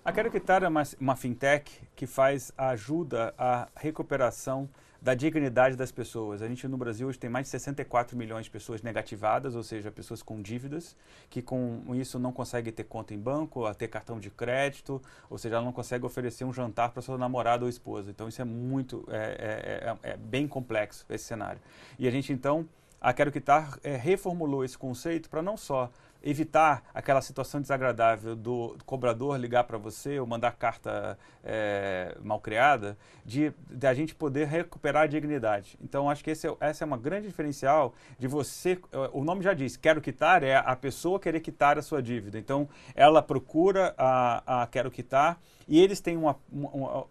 [0.04, 4.68] A Quero Quitar é uma, uma fintech que faz ajuda à recuperação
[5.02, 6.42] da dignidade das pessoas.
[6.42, 9.92] A gente no Brasil hoje tem mais de 64 milhões de pessoas negativadas, ou seja,
[9.92, 10.96] pessoas com dívidas,
[11.30, 15.56] que com isso não conseguem ter conta em banco, ter cartão de crédito, ou seja,
[15.56, 18.12] ela não consegue oferecer um jantar para sua namorada ou esposa.
[18.12, 21.62] Então isso é muito, é, é, é, é bem complexo esse cenário.
[21.98, 22.68] E a gente então,
[23.00, 25.90] a Quero Quitar é, reformulou esse conceito para não só
[26.24, 32.98] evitar aquela situação desagradável do cobrador ligar para você ou mandar carta é, mal criada,
[33.26, 35.78] de, de, a gente poder recuperar a dignidade.
[35.82, 38.78] Então, acho que esse é, essa é uma grande diferencial de você.
[39.14, 42.38] O nome já diz, quero quitar, é a pessoa querer quitar a sua dívida.
[42.38, 46.36] Então, ela procura a, a quero quitar e eles têm uma,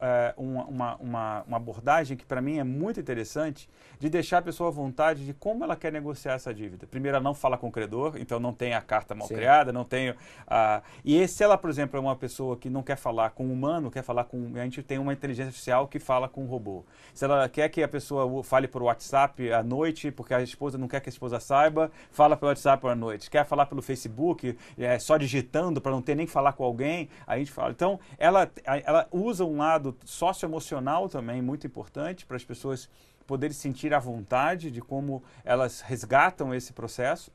[0.00, 4.42] é, uma, uma, uma, uma abordagem que, para mim, é muito interessante, de deixar a
[4.42, 6.84] pessoa à vontade de como ela quer negociar essa dívida.
[6.86, 9.36] Primeiro, ela não fala com o credor, então não tem a carta mal Sim.
[9.36, 10.12] criada, não tem.
[10.46, 10.82] A...
[11.04, 13.92] E se ela, por exemplo, é uma pessoa que não quer falar com o humano,
[13.92, 14.52] quer falar com.
[14.56, 16.84] A gente tem uma inteligência artificial que fala com o robô.
[17.14, 20.88] Se ela quer que a pessoa fale por WhatsApp à noite, porque a esposa não
[20.88, 23.30] quer que a esposa saiba, fala pelo WhatsApp à noite.
[23.30, 27.08] Quer falar pelo Facebook, é, só digitando para não ter nem que falar com alguém,
[27.24, 27.70] a gente fala.
[27.70, 32.88] Então, ela ela usa um lado socioemocional também muito importante para as pessoas
[33.26, 37.30] poderem sentir a vontade de como elas resgatam esse processo.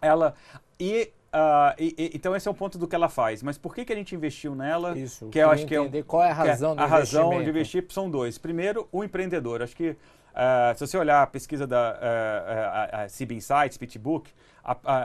[0.00, 0.34] Ela
[0.78, 3.42] e Uh, e, e, então esse é o ponto do que ela faz.
[3.42, 4.98] Mas por que, que a gente investiu nela?
[4.98, 5.30] Isso.
[5.30, 7.48] Que eu acho que é um, qual é a razão é, do A razão de
[7.48, 8.36] investir são dois.
[8.36, 9.62] Primeiro, o empreendedor.
[9.62, 9.96] Acho que
[10.32, 14.30] uh, se você olhar a pesquisa da uh, uh, CB Insights, PitchBook,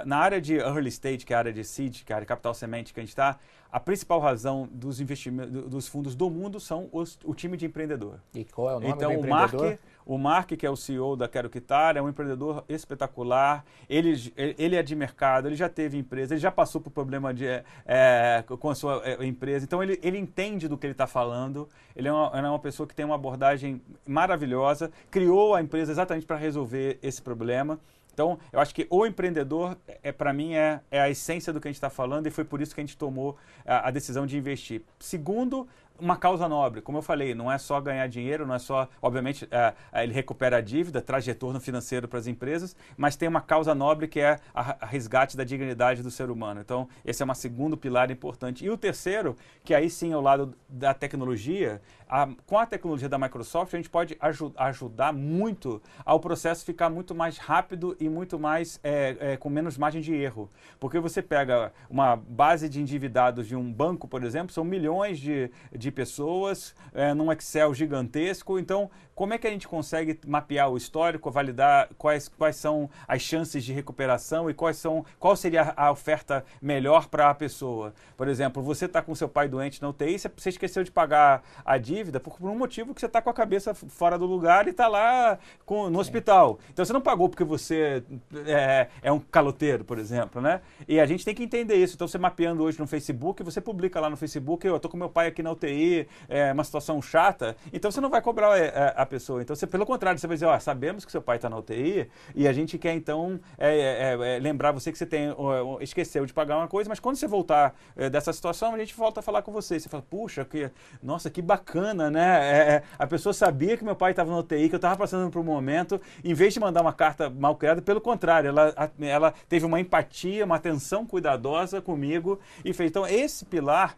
[0.06, 2.26] na área de early stage, que é a área de seed, que é a área
[2.26, 3.40] de capital semente que a gente está,
[3.72, 8.20] a principal razão dos investimentos dos fundos do mundo são os, o time de empreendedor.
[8.34, 9.62] E qual é o nome então, do empreendedor?
[9.66, 13.66] Mark, o Mark, que é o CEO da Quero Quitar, é um empreendedor espetacular.
[13.90, 17.46] Ele, ele é de mercado, ele já teve empresa, ele já passou por problema de,
[17.86, 19.66] é, com a sua empresa.
[19.66, 21.68] Então, ele, ele entende do que ele está falando.
[21.94, 26.26] Ele é, uma, é uma pessoa que tem uma abordagem maravilhosa, criou a empresa exatamente
[26.26, 27.78] para resolver esse problema.
[28.18, 31.68] Então, eu acho que o empreendedor, é, para mim, é, é a essência do que
[31.68, 34.26] a gente está falando e foi por isso que a gente tomou a, a decisão
[34.26, 34.82] de investir.
[34.98, 35.68] Segundo,
[36.00, 36.82] uma causa nobre.
[36.82, 40.14] Como eu falei, não é só ganhar dinheiro, não é só, obviamente, é, é, ele
[40.14, 44.20] recupera a dívida, traz retorno financeiro para as empresas, mas tem uma causa nobre que
[44.20, 46.62] é a, resgate da dignidade do ser humano.
[46.62, 48.66] Então, esse é um segundo pilar importante.
[48.66, 53.10] E o terceiro, que aí sim é o lado da tecnologia, a, com a tecnologia
[53.10, 58.08] da Microsoft, a gente pode aju ajudar muito ao processo ficar muito mais rápido e
[58.08, 60.50] muito mais é, é, com menos margem de erro.
[60.80, 65.52] Porque você pega uma base de endividados de um banco, por exemplo, são milhões de,
[65.76, 68.60] de de pessoas é, num Excel gigantesco.
[68.60, 73.20] Então, como é que a gente consegue mapear o histórico, validar quais, quais são as
[73.20, 77.96] chances de recuperação e quais são, qual seria a oferta melhor para a pessoa?
[78.16, 81.80] Por exemplo, você está com seu pai doente na UTI, você esqueceu de pagar a
[81.80, 84.70] dívida por, por um motivo que você está com a cabeça fora do lugar e
[84.70, 86.60] está lá com, no hospital.
[86.72, 88.04] Então você não pagou porque você
[88.46, 90.62] é, é, um caloteiro, por exemplo, né?
[90.88, 91.96] E a gente tem que entender isso.
[91.96, 95.10] Então você mapeando hoje no Facebook, você publica lá no Facebook, eu estou com meu
[95.10, 98.94] pai aqui na UTI é uma situação chata, então você não vai cobrar é, é,
[98.96, 99.42] a pessoa.
[99.42, 102.10] Então, você, pelo contrário, você vai dizer, ó, sabemos que seu pai está na UTI
[102.36, 105.34] e a gente quer, então, é, é, é, lembrar você que você tem,
[105.82, 107.76] esqueceu de pagar uma coisa, mas quando você voltar
[108.12, 109.80] dessa situação, a gente volta a falar com você.
[109.80, 110.70] Você fala, puxa, que,
[111.02, 112.84] nossa, que bacana, né?
[113.00, 115.44] a pessoa sabia que meu pai estava na UTI, que eu estava passando por um
[115.44, 119.80] momento, em vez de mandar uma carta mal criada, pelo contrário, ela, ela teve uma
[119.80, 122.90] empatia, uma atenção cuidadosa comigo e fez.
[122.90, 123.98] Então, esse pilar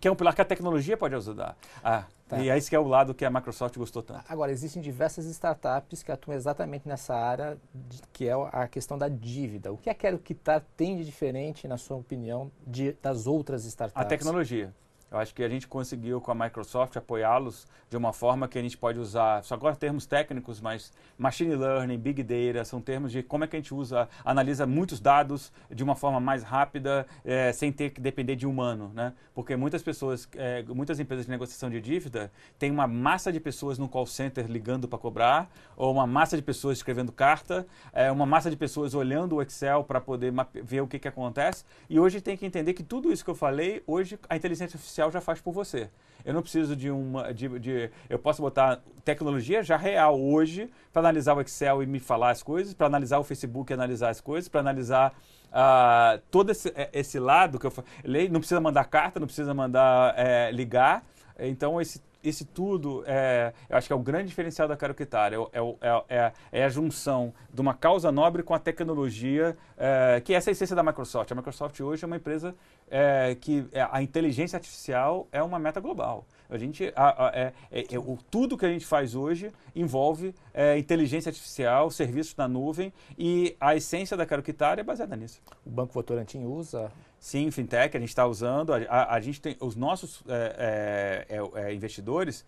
[0.00, 1.56] que é um pilar que a tecnologia pode ajudar.
[1.82, 2.38] Ah, tá.
[2.38, 4.24] E é esse que é o lado que a Microsoft gostou tanto.
[4.28, 9.08] Agora, existem diversas startups que atuam exatamente nessa área, de, que é a questão da
[9.08, 9.72] dívida.
[9.72, 14.00] O que a Quero Quitar tem de diferente, na sua opinião, de, das outras startups?
[14.00, 14.72] A tecnologia.
[15.10, 18.62] Eu acho que a gente conseguiu com a Microsoft apoiá-los de uma forma que a
[18.62, 23.22] gente pode usar, só agora termos técnicos, mas machine learning, big data, são termos de
[23.22, 27.50] como é que a gente usa, analisa muitos dados de uma forma mais rápida, é,
[27.52, 29.14] sem ter que depender de humano, né?
[29.34, 33.78] Porque muitas pessoas, é, muitas empresas de negociação de dívida têm uma massa de pessoas
[33.78, 38.26] no call center ligando para cobrar, ou uma massa de pessoas escrevendo carta, é, uma
[38.26, 41.64] massa de pessoas olhando o Excel para poder ver o que, que acontece.
[41.88, 44.97] E hoje tem que entender que tudo isso que eu falei, hoje a inteligência artificial
[45.10, 45.88] já faz por você.
[46.24, 47.32] Eu não preciso de uma.
[47.32, 51.98] De, de eu posso botar tecnologia já real hoje para analisar o Excel e me
[51.98, 55.14] falar as coisas, para analisar o Facebook e analisar as coisas, para analisar
[55.46, 58.28] uh, todo esse, é, esse lado que eu falei.
[58.28, 61.04] Não precisa mandar carta, não precisa mandar é, ligar.
[61.38, 65.32] Então, esse esse tudo, é, eu acho que é o grande diferencial da Quero Quitar,
[65.32, 70.34] é, é, é, é, a junção de uma causa nobre com a tecnologia, é, que
[70.34, 71.30] é essa a essência da Microsoft.
[71.30, 72.54] A Microsoft hoje é uma empresa
[72.90, 76.26] é, que a inteligência artificial é uma meta global.
[76.50, 80.34] A gente, a, a, é, é, é, o, tudo que a gente faz hoje envolve
[80.54, 85.42] é, inteligência artificial, serviços na nuvem e a essência da Quero Quitar é baseada nisso.
[85.64, 86.90] O Banco Votorantim usa?
[87.20, 88.72] Sim, fintech a gente está usando.
[88.72, 92.44] A, a, gente tem os nossos é, é, investidores.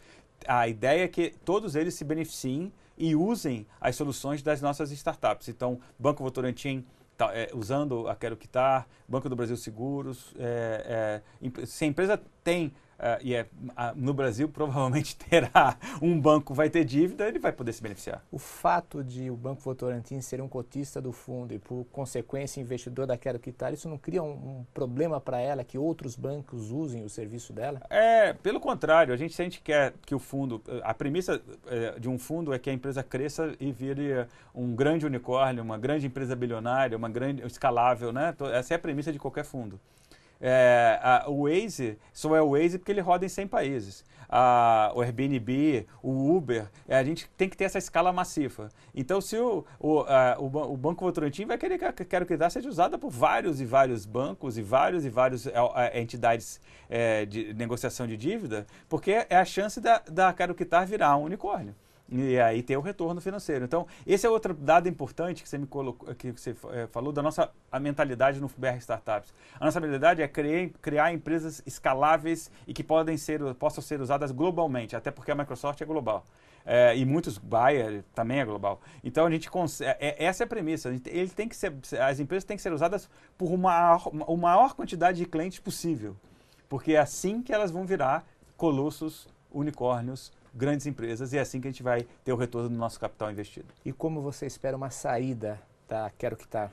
[0.46, 5.48] A ideia é que todos eles se beneficiem e usem as soluções das nossas startups.
[5.48, 6.84] Então, Banco Votorantim
[7.16, 10.34] tá, é, usando a Quero Quitar, Banco do Brasil Seguros.
[10.38, 12.72] É, é, se a empresa tem
[13.22, 17.72] e é, uh, no Brasil provavelmente terá um banco vai ter dívida, ele vai poder
[17.72, 18.22] se beneficiar.
[18.30, 23.06] O fato de o Banco Votorantim ser um cotista do fundo e por consequência investidor
[23.06, 27.04] da Quero Quitar, isso não cria um, um problema para ela que outros bancos usem
[27.04, 27.80] o serviço dela?
[27.88, 31.98] É, pelo contrário, a gente se a gente quer que o fundo, a premissa é,
[31.98, 36.06] de um fundo é que a empresa cresça e vire um grande unicórnio, uma grande
[36.06, 38.34] empresa bilionária, uma grande escalável, né?
[38.52, 39.80] Essa é a premissa de qualquer fundo.
[40.40, 44.04] É, a, o Waze só é o Waze porque ele roda em 100 países.
[44.28, 48.68] A, o Airbnb, o Uber, é, a gente tem que ter essa escala massiva.
[48.94, 52.68] Então, se o, o, a, o, o Banco Votorantim vai querer que Quero Quitar seja
[52.68, 57.52] usada por vários e vários bancos e vários e vários é, é, entidades é, de
[57.54, 61.74] negociação de dívida, porque é a chance da, da Quero Quitar virar um unicórnio
[62.10, 63.64] e aí ter o retorno financeiro.
[63.64, 67.22] Então, esse é outro dado importante que você me colocou, que você é, falou da
[67.22, 69.32] nossa a mentalidade no BR Startups.
[69.58, 74.32] A nossa mentalidade é criar, criar empresas escaláveis e que podem ser, possam ser usadas
[74.32, 76.24] globalmente, até porque a Microsoft é global.
[76.66, 78.80] É, e muitos Bayer também é global.
[79.02, 80.88] Então a gente consegue, é, essa é a premissa.
[81.06, 85.18] ele tem que ser, as empresas têm que ser usadas por uma, uma maior quantidade
[85.18, 86.16] de clientes possível,
[86.68, 91.68] porque é assim que elas vão virar colossos, unicórnios grandes empresas e é assim que
[91.68, 93.68] a gente vai ter o retorno do nosso capital investido.
[93.84, 96.72] E como você espera uma saída da Quero Quitar?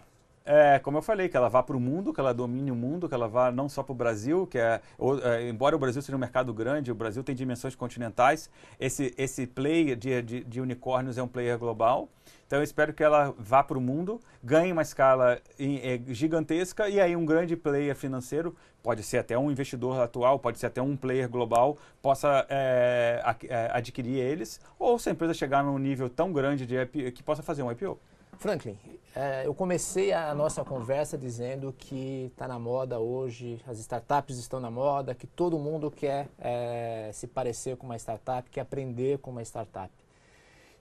[0.49, 3.09] É, como eu falei, que ela vá para o mundo, que ela domine o mundo,
[3.09, 6.01] que ela vá não só para o Brasil, que é, ou, é, embora o Brasil
[6.01, 10.61] seja um mercado grande, o Brasil tem dimensões continentais, esse, esse player de, de, de
[10.61, 12.07] unicórnios é um player global.
[12.45, 16.97] Então eu espero que ela vá para o mundo, ganhe uma escala é, gigantesca e
[17.01, 20.95] aí um grande player financeiro, pode ser até um investidor atual, pode ser até um
[20.95, 26.31] player global, possa é, é adquirir eles, ou se a empresa chegar num nível tão
[26.31, 27.99] grande de que possa fazer um IPO.
[28.37, 28.77] Franklin,
[29.15, 34.59] é, eu comecei a nossa conversa dizendo que está na moda hoje, as startups estão
[34.59, 39.31] na moda, que todo mundo quer é, se parecer com uma startup, quer aprender com
[39.31, 39.91] uma startup.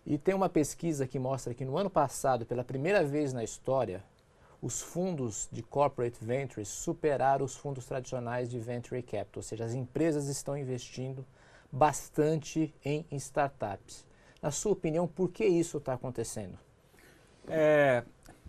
[0.05, 4.05] E tem uma pesquisa que mostra que no ano passado, pela primeira vez na história,
[4.61, 9.73] os fundos de corporate ventures superaram os fundos tradicionais de venture capital, ou seja, as
[9.73, 11.25] empresas estão investindo
[11.73, 14.05] bastante em startups.
[14.42, 16.66] Na sua opinião, por que isso está acontecendo?
[17.49, 18.03] É,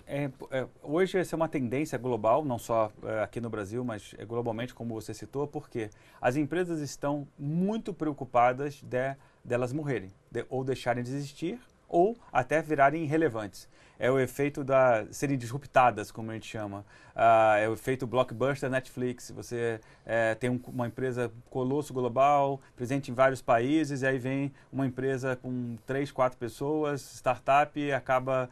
[0.06, 4.16] é, é, hoje essa é uma tendência global, não só é, aqui no Brasil, mas
[4.18, 5.90] é globalmente, como você citou, porque
[6.22, 12.62] as empresas estão muito preocupadas de delas morrerem, de, ou deixarem de existir, ou até
[12.62, 13.68] virarem irrelevantes.
[14.00, 16.86] É o efeito da serem disruptadas, como a gente chama.
[17.16, 19.32] Uh, é o efeito blockbuster Netflix.
[19.32, 24.54] Você é, tem um, uma empresa colosso global, presente em vários países, e aí vem
[24.72, 28.48] uma empresa com três, quatro pessoas, startup, acaba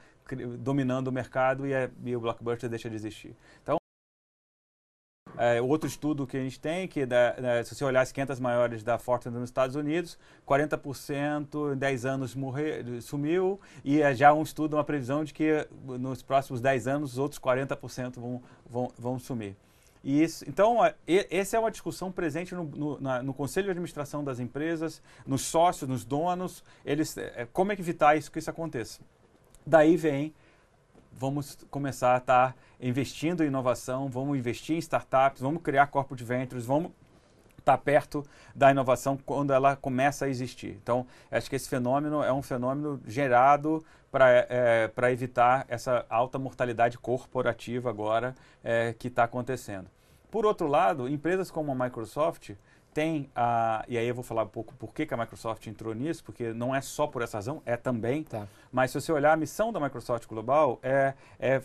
[0.59, 3.35] dominando o mercado e, é, e o blockbuster deixa de existir.
[3.61, 3.77] Então,
[5.37, 8.39] é, outro estudo que a gente tem, que da, né, se você olhar as 500
[8.39, 14.33] maiores da Fortune nos Estados Unidos, 40% em 10 anos morreu, sumiu, e é já
[14.33, 15.67] um estudo, uma previsão de que
[15.99, 19.55] nos próximos 10 anos os outros 40% vão, vão, vão sumir.
[20.05, 24.23] E isso, então, essa é uma discussão presente no, no, na, no, conselho de administração
[24.23, 28.49] das empresas, nos sócios, nos donos, eles, é, como é que evitar isso que isso
[28.49, 29.01] aconteça.
[29.65, 30.33] Daí vem
[31.17, 36.23] vamos começar a estar investindo em inovação, vamos investir em startups, vamos criar corpo de
[36.23, 36.91] ventures, vamos
[37.57, 38.23] está perto
[38.53, 40.77] da inovação quando ela começa a existir.
[40.81, 46.99] Então, acho que esse fenômeno é um fenômeno gerado para é, evitar essa alta mortalidade
[46.99, 49.87] corporativa agora é, que está acontecendo.
[50.29, 52.51] Por outro lado, empresas como a Microsoft
[52.95, 53.83] tem a.
[53.89, 56.53] E aí eu vou falar um pouco por que, que a Microsoft entrou nisso, porque
[56.53, 58.23] não é só por essa razão, é também.
[58.23, 58.47] Tá.
[58.71, 61.61] Mas se você olhar, a missão da Microsoft Global é, é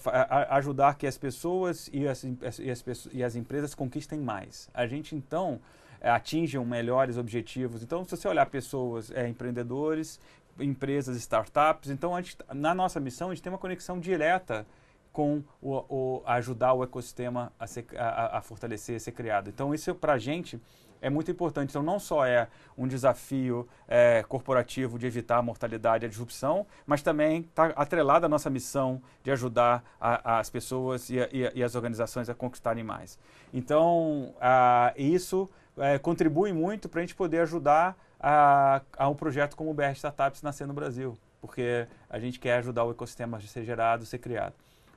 [0.51, 4.69] ajudar que as pessoas e as, e, as, e as empresas conquistem mais.
[4.75, 5.61] A gente, então,
[6.01, 7.81] é, atinjam melhores objetivos.
[7.81, 10.19] Então, se você olhar pessoas, é, empreendedores,
[10.59, 14.67] empresas, startups, então, gente, na nossa missão, a gente tem uma conexão direta
[15.13, 19.49] com o, o ajudar o ecossistema a, ser, a, a fortalecer, a ser criado.
[19.49, 20.61] Então, isso para a gente
[21.01, 21.71] é muito importante.
[21.71, 26.67] Então, não só é um desafio é, corporativo de evitar a mortalidade e a disrupção,
[26.87, 31.63] mas também está atrelada à nossa missão de ajudar a, as pessoas e, a, e,
[31.63, 33.19] as organizações a conquistarem mais.
[33.53, 39.57] Então, a, isso é, contribui muito para a gente poder ajudar a, a um projeto
[39.57, 43.41] como o BR Startups nascer no Brasil, porque a gente quer ajudar o ecossistema a
[43.41, 44.55] ser gerado, ser criado.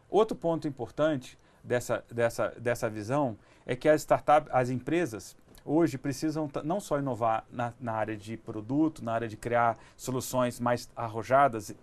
[0.10, 6.50] Outro ponto importante dessa, dessa, dessa visão é que as startups, as empresas, hoje precisam
[6.64, 11.76] não só inovar na, na, área de produto, na área de criar soluções mais arrojadas,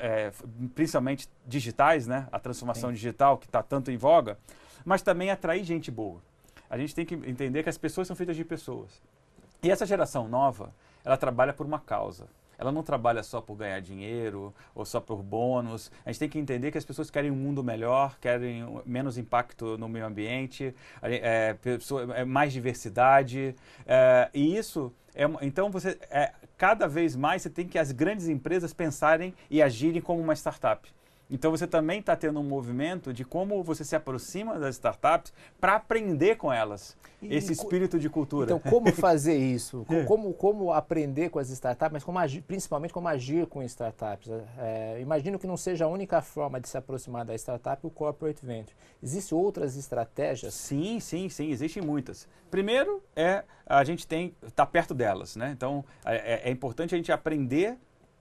[0.00, 0.32] é,
[0.74, 2.28] principalmente digitais, né?
[2.30, 2.94] a transformação Sim.
[2.94, 4.38] digital que está tanto em voga,
[4.84, 6.20] mas também atrair gente boa.
[6.68, 9.02] A gente tem que entender que as pessoas são feitas de pessoas.
[9.62, 10.72] E essa geração nova,
[11.04, 12.26] ela trabalha por uma causa
[12.58, 15.90] ela não trabalha só por ganhar dinheiro ou só por bônus.
[16.04, 19.78] A gente tem que entender que as pessoas querem um mundo melhor, querem menos impacto
[19.78, 21.56] no meio ambiente, é,
[22.16, 23.54] é mais diversidade.
[23.86, 28.28] É, e isso é, então você é, cada vez mais você tem que as grandes
[28.28, 30.88] empresas pensarem e agirem como uma startup.
[31.30, 35.76] Então você também está tendo um movimento de como você se aproxima das startups para
[35.76, 36.96] aprender com elas.
[37.20, 38.44] E, esse espírito de cultura.
[38.44, 39.84] Então, como fazer isso?
[39.90, 40.04] É.
[40.04, 44.30] como, como aprender com as startups, mas como agir, principalmente como agir com startups?
[44.56, 48.44] É, imagino que não seja a única forma de se aproximar da startup o corporate
[48.44, 48.76] venture.
[49.02, 50.54] Existem outras estratégias?
[50.54, 52.28] Sim, sim, sim, existem muitas.
[52.50, 55.50] Primeiro é a gente tem estar tá perto delas, né?
[55.50, 57.76] Então é, é, é importante a gente aprender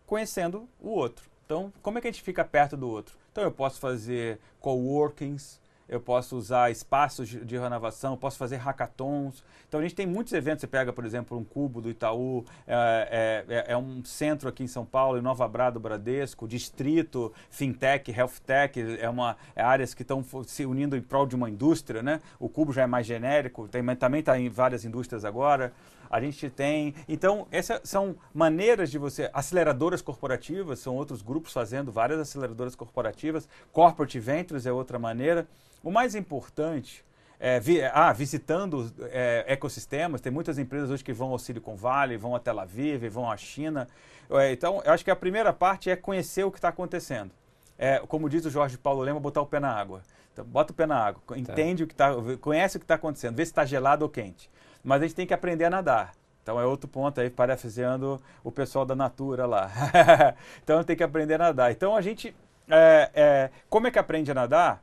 [0.06, 1.37] conhecendo o outro.
[1.48, 3.16] Então, como é que a gente fica perto do outro?
[3.32, 9.42] Então, eu posso fazer coworkings, eu posso usar espaços de renovação, posso fazer hackathons.
[9.70, 10.60] Então a gente tem muitos eventos.
[10.60, 14.64] Você pega, por exemplo, um cubo do Itaú, é, é, é, é um centro aqui
[14.64, 19.64] em São Paulo, em Nova Brá do Bradesco, distrito, fintech, health tech, é uma é
[19.64, 22.20] áreas que estão se unindo em prol de uma indústria, né?
[22.38, 25.72] O cubo já é mais genérico, tem, também está em várias indústrias agora
[26.10, 26.94] a gente tem.
[27.08, 29.30] Então, essas são maneiras de você.
[29.34, 33.48] Aceleradoras corporativas, são outros grupos fazendo várias aceleradoras corporativas.
[33.72, 35.48] Corporate Ventures é outra maneira.
[35.84, 37.06] O mais importante
[37.40, 42.18] é, vi, ah, visitando é, ecossistemas, tem muitas empresas hoje que vão ao Silicon Valley,
[42.18, 43.88] vão a Tel Aviv, vão à China.
[44.30, 47.32] É, então, eu acho que a primeira parte é conhecer o que está acontecendo.
[47.78, 50.02] É, como diz o Jorge Paulo Lema, botar o pé na água.
[50.34, 51.38] Então, bota o pé na água, tá.
[51.38, 52.12] entende tá.
[52.12, 54.50] o que está, conhece o que está acontecendo, vê se está gelado ou quente
[54.84, 56.14] mas a gente tem que aprender a nadar.
[56.48, 59.70] Então é outro ponto aí, parafraseando o pessoal da Natura lá.
[60.64, 61.72] então tem que aprender a nadar.
[61.72, 62.34] Então a gente,
[62.70, 64.82] é, é, como é que aprende a nadar?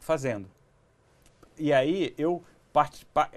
[0.00, 0.48] Fazendo.
[1.58, 2.42] E aí eu,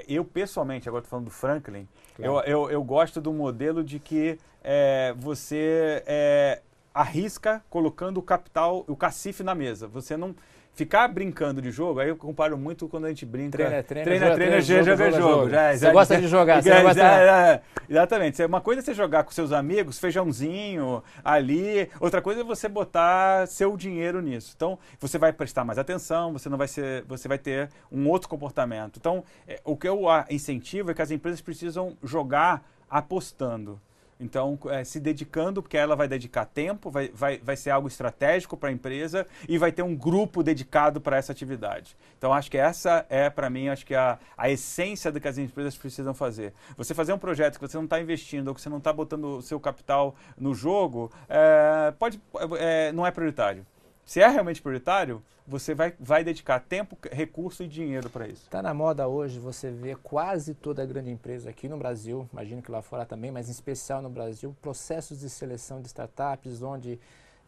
[0.07, 2.31] eu pessoalmente, agora estou falando do Franklin, claro.
[2.31, 6.62] eu, eu, eu, gosto do modelo de que é, você é,
[6.93, 9.88] arrisca colocando o capital, o cacife na mesa.
[9.88, 10.33] Você não
[10.78, 13.58] ficar brincando de jogo, aí eu comparo muito quando a gente brinca.
[13.58, 15.34] Treina, treina, treina, joga, treina, treina joga, joga, jogo.
[15.34, 15.50] jogo.
[15.50, 18.44] Já, você já, gosta já, de jogar, você gosta já, Exatamente.
[18.44, 23.48] Uma coisa é você jogar com seus amigos, feijãozinho ali, outra coisa é você botar
[23.48, 24.54] seu dinheiro nisso.
[24.56, 28.30] Então, você vai prestar mais atenção, você não vai ser, você vai ter um outro
[28.30, 28.98] comportamento.
[29.00, 33.82] Então, é, o que eu incentivo é que as empresas precisam jogar apostando.
[34.19, 38.58] Então, é, se dedicando, porque ela vai dedicar tempo, vai, vai, vai ser algo estratégico
[38.58, 41.95] para a empresa e vai ter um grupo dedicado para essa atividade.
[42.17, 45.38] Então, acho que essa é, para mim, acho que a, a essência do que as
[45.38, 46.53] empresas precisam fazer.
[46.75, 49.38] Você fazer um projeto que você não está investindo ou que você não está botando
[49.38, 52.19] o seu capital no jogo, é, pode,
[52.60, 53.65] é, não é prioritário.
[54.08, 58.46] Se é realmente prioritário, você vai, vai dedicar tempo, recurso e dinheiro para isso.
[58.46, 62.72] Está na moda hoje você vê quase toda grande empresa aqui no Brasil, imagino que
[62.72, 66.98] lá fora também, mas em especial no Brasil, processos de seleção de startups onde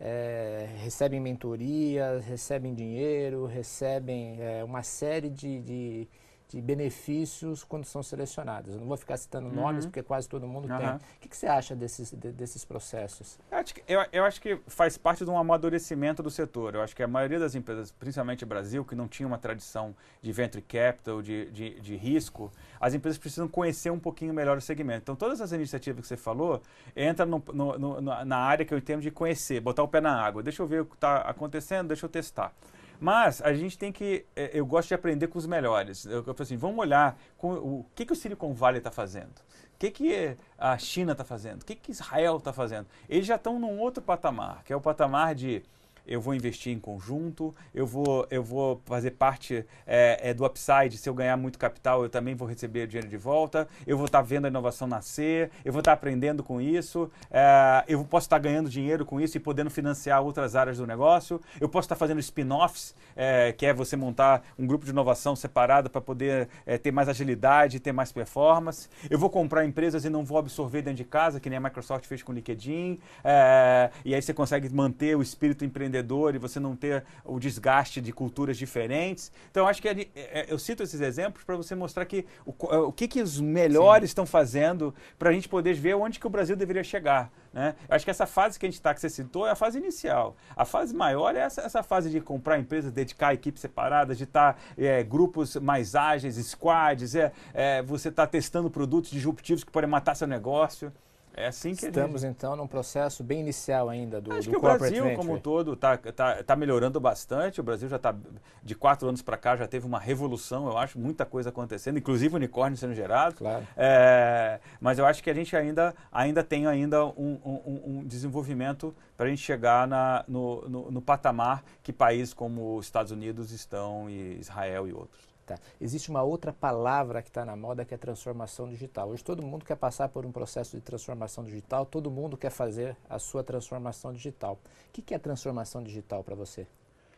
[0.01, 6.07] é, recebem mentorias, recebem dinheiro, recebem é, uma série de, de,
[6.49, 8.73] de benefícios quando são selecionadas.
[8.73, 9.55] Eu não vou ficar citando uhum.
[9.55, 10.77] nomes, porque quase todo mundo uhum.
[10.77, 10.87] tem.
[10.87, 13.39] O que, que, você acha desses, de, desses processos?
[13.51, 16.73] Eu acho, que, eu, eu acho, que, faz parte de um amadurecimento do setor.
[16.73, 19.95] Eu acho que a maioria das empresas, principalmente o Brasil, que não tinha uma tradição
[20.23, 24.61] de venture capital, de, de, de risco, as empresas precisam conhecer um pouquinho melhor o
[24.61, 25.03] segmento.
[25.03, 26.63] Então, todas as iniciativas que você falou
[26.95, 30.19] entram no, no, no, na área que eu entendo de conhecer, botar o pé na
[30.19, 30.41] água.
[30.41, 32.51] Deixa eu ver o que está acontecendo, deixa eu testar.
[32.99, 34.25] Mas a gente tem que.
[34.35, 36.05] É, eu gosto de aprender com os melhores.
[36.05, 39.39] Eu, eu falo assim, vamos olhar com, o que, que o Silicon Valley está fazendo.
[39.39, 41.61] O que, que a China está fazendo?
[41.61, 42.87] O que, que Israel está fazendo?
[43.07, 45.63] Eles já estão num outro patamar, que é o patamar de
[46.09, 50.97] eu vou investir em conjunto, eu vou, eu vou fazer parte é, é, do upside,
[50.97, 54.17] se eu ganhar muito capital, eu também vou receber dinheiro de volta, eu vou estar
[54.17, 58.25] tá vendo a inovação nascer, eu vou estar tá aprendendo com isso, é, eu posso
[58.25, 61.85] estar tá ganhando dinheiro com isso e podendo financiar outras áreas do negócio, eu posso
[61.85, 66.01] estar tá fazendo spin-offs, é, que é você montar um grupo de inovação separado para
[66.01, 70.39] poder é, ter mais agilidade, ter mais performance, eu vou comprar empresas e não vou
[70.39, 74.21] absorver dentro de casa, que nem a Microsoft fez com o LinkedIn, é, e aí
[74.21, 78.57] você consegue manter o espírito empreendedor empreendedor e você não ter o desgaste de culturas
[78.57, 79.31] diferentes.
[79.51, 82.53] Então, acho que é, é, eu cito esses exemplos para você mostrar que o,
[82.87, 84.11] o que, que os melhores Sim.
[84.11, 87.31] estão fazendo para a gente poder ver onde que o Brasil deveria chegar.
[87.51, 87.75] Né?
[87.89, 90.35] Acho que essa fase que a gente está, que você citou, é a fase inicial.
[90.55, 94.53] A fase maior é essa, essa fase de comprar empresas, dedicar equipes separadas, de estar
[94.53, 99.89] tá, é, grupos mais ágeis, squads, é, é você está testando produtos disruptivos que podem
[99.89, 100.91] matar seu negócio.
[101.39, 102.31] É assim que Estamos, gente...
[102.31, 105.15] então, num processo bem inicial ainda do Acho do que o Brasil, venture.
[105.15, 107.61] como um todo, está tá, tá melhorando bastante.
[107.61, 108.13] O Brasil já está,
[108.61, 112.35] de quatro anos para cá, já teve uma revolução, eu acho, muita coisa acontecendo, inclusive
[112.35, 113.35] unicórnio sendo gerado.
[113.35, 113.65] Claro.
[113.77, 118.93] É, mas eu acho que a gente ainda, ainda tem ainda um, um, um desenvolvimento
[119.15, 123.51] para a gente chegar na, no, no, no patamar que países como os Estados Unidos
[123.51, 125.28] estão, e Israel e outros.
[125.49, 125.57] Tá.
[125.81, 129.09] Existe uma outra palavra que está na moda que é transformação digital.
[129.09, 132.95] Hoje todo mundo quer passar por um processo de transformação digital, todo mundo quer fazer
[133.09, 134.59] a sua transformação digital.
[134.89, 136.67] O que, que é transformação digital para você?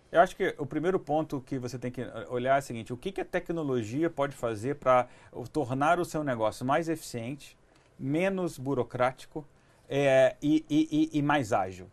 [0.09, 2.97] Eu acho que o primeiro ponto que você tem que olhar é o seguinte: o
[2.97, 5.09] que, que a tecnologia pode fazer para
[5.51, 7.57] tornar o seu negócio mais eficiente,
[7.99, 9.45] menos burocrático
[9.89, 11.91] é, e, e, e, mais ágil?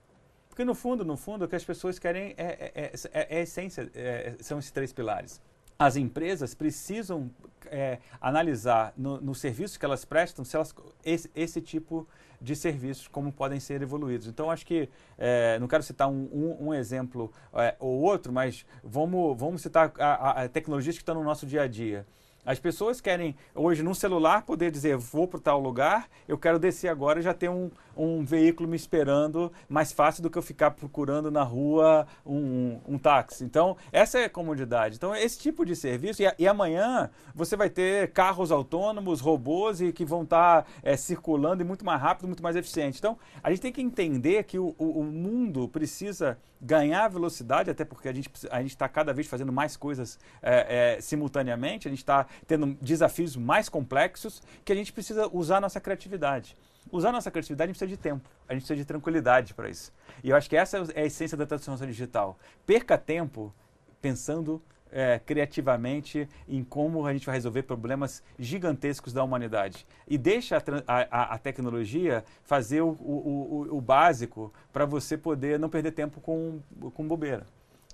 [0.48, 3.42] Porque no fundo, no fundo, o que as pessoas querem é, é, é, é a
[3.42, 5.40] essência, é, são esses três pilares
[5.80, 7.30] as empresas precisam
[7.66, 10.74] é, analisar no, no, serviço que elas prestam se elas,
[11.04, 12.04] esse, esse, tipo
[12.40, 14.26] de serviços como podem ser evoluídos.
[14.26, 18.66] Então, acho que, é, não quero citar um, um, um exemplo é, ou outro, mas
[18.82, 22.04] vamos, vamos citar a, a tecnologias que estão no nosso dia a dia.
[22.44, 26.88] As pessoas querem, hoje, num celular, poder dizer, vou para tal lugar, eu quero descer
[26.88, 30.70] agora e já ter um, um veículo me esperando, mais fácil do que eu ficar
[30.70, 33.44] procurando na rua um, um táxi.
[33.44, 34.96] Então, essa é a comodidade.
[34.96, 36.22] Então, esse tipo de serviço.
[36.22, 40.96] E, e amanhã você vai ter carros autônomos, robôs e que vão estar tá, é,
[40.96, 42.98] circulando e muito mais rápido, muito mais eficiente.
[42.98, 47.84] Então, a gente tem que entender que o, o, o mundo precisa ganhar velocidade, até
[47.84, 52.00] porque a gente a está cada vez fazendo mais coisas é, é, simultaneamente, a gente
[52.00, 56.56] está tendo desafios mais complexos que a gente precisa usar nossa criatividade.
[56.90, 59.92] Usar nossa criatividade a gente precisa de tempo, a gente precisa de tranquilidade para isso.
[60.22, 62.38] E eu acho que essa é a essência da transformação digital.
[62.64, 63.54] Perca tempo
[64.00, 69.86] pensando é, criativamente em como a gente vai resolver problemas gigantescos da humanidade.
[70.06, 70.62] E deixa a,
[71.10, 76.20] a, a tecnologia fazer o, o, o, o básico para você poder não perder tempo
[76.20, 76.60] com,
[76.94, 77.46] com bobeira.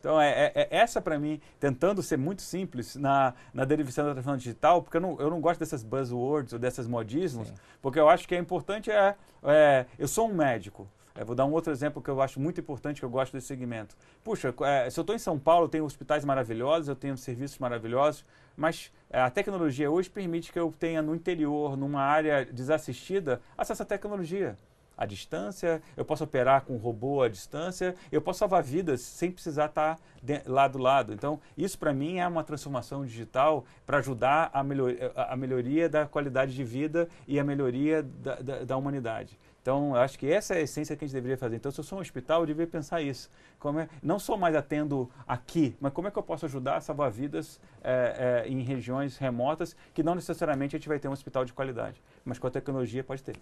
[0.05, 4.12] Então, é, é, é essa para mim, tentando ser muito simples na, na derivação da
[4.12, 7.55] transformação digital, porque eu não, eu não gosto dessas buzzwords ou desses modismos, Sim.
[7.80, 11.46] porque eu acho que é importante é, é eu sou um médico, é, vou dar
[11.46, 13.96] um outro exemplo que eu acho muito importante, que eu gosto desse segmento.
[14.22, 17.59] Puxa, é, se eu estou em São Paulo, eu tenho hospitais maravilhosos, eu tenho serviços
[17.59, 23.40] maravilhosos, mas é, a tecnologia hoje permite que eu tenha no interior, numa área desassistida,
[23.57, 24.59] acesso à tecnologia
[24.97, 29.66] à distância, eu posso operar com robô à distância, eu posso salvar vidas sem precisar
[29.66, 31.12] estar de, lado a lado.
[31.12, 36.07] Então, isso para mim é uma transformação digital para ajudar a, melhor, a, melhoria da
[36.07, 39.38] qualidade de vida e a melhoria da, da, da, humanidade.
[39.61, 41.57] Então, eu acho que essa é a essência que a gente deveria fazer.
[41.57, 43.30] Então, se eu sou um hospital, eu deveria pensar isso.
[43.59, 46.80] Como é, não só mais atendo aqui, mas como é que eu posso ajudar a
[46.82, 51.12] salvar vidas é, é, em regiões remotas que não necessariamente a gente vai ter um
[51.12, 53.36] hospital de qualidade, mas com a tecnologia pode ter.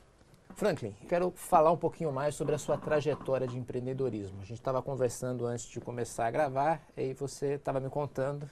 [0.54, 4.38] Franklin, quero falar um pouquinho mais sobre a sua trajetória de empreendedorismo.
[4.40, 8.48] A gente estava conversando antes de começar a gravar e você estava me contando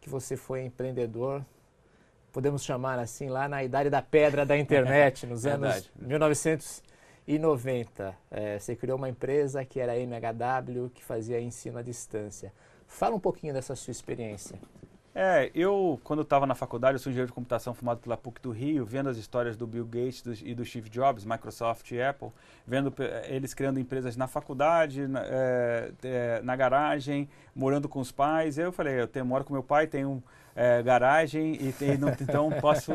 [0.00, 1.44] que você foi empreendedor,
[2.32, 8.16] podemos chamar assim, lá na idade da pedra da internet, nos anos 1990.
[8.30, 12.52] É, você criou uma empresa que era a MHW, que fazia ensino à distância.
[12.86, 14.58] Fala um pouquinho dessa sua experiência.
[15.12, 18.52] É, eu, quando estava na faculdade, eu sou engenheiro de computação formado pela PUC do
[18.52, 22.28] Rio, vendo as histórias do Bill Gates do, e do Steve Jobs, Microsoft e Apple,
[22.64, 22.94] vendo
[23.28, 28.56] eles criando empresas na faculdade, na, é, é, na garagem, morando com os pais.
[28.56, 30.22] Eu falei, eu tenho, moro com meu pai, tenho
[30.54, 32.92] é, garagem e tem, não, então posso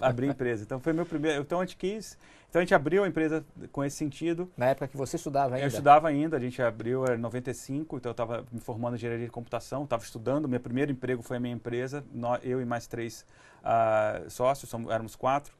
[0.00, 0.62] abrir empresa.
[0.64, 1.42] Então foi meu primeiro.
[1.42, 2.18] Então a gente quis.
[2.48, 4.48] Então a gente abriu a empresa com esse sentido.
[4.56, 5.64] Na época que você estudava ainda?
[5.64, 9.24] Eu estudava ainda, a gente abriu em 95, então eu estava me formando em engenharia
[9.24, 10.48] de computação, estava estudando.
[10.48, 12.04] Meu primeiro emprego foi a minha empresa,
[12.44, 13.26] eu e mais três
[13.64, 15.52] uh, sócios, somos, éramos quatro.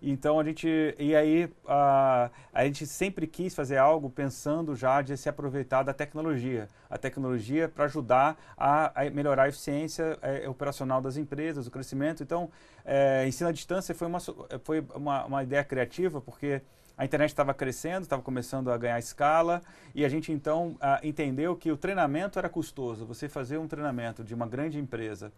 [0.00, 5.16] Então a gente e aí a, a gente sempre quis fazer algo pensando já de
[5.16, 11.00] se aproveitar da tecnologia, a tecnologia para ajudar a, a, melhorar a eficiência é, operacional
[11.00, 12.22] das empresas, o crescimento.
[12.22, 12.50] Então,
[12.84, 14.20] é, ensino à distância foi uma
[14.62, 16.62] foi uma, uma ideia criativa porque
[16.98, 19.60] a internet estava crescendo, estava começando a ganhar escala
[19.94, 23.04] e a gente então entendeu que o treinamento era custoso.
[23.04, 25.30] Você fazer um treinamento de uma grande empresa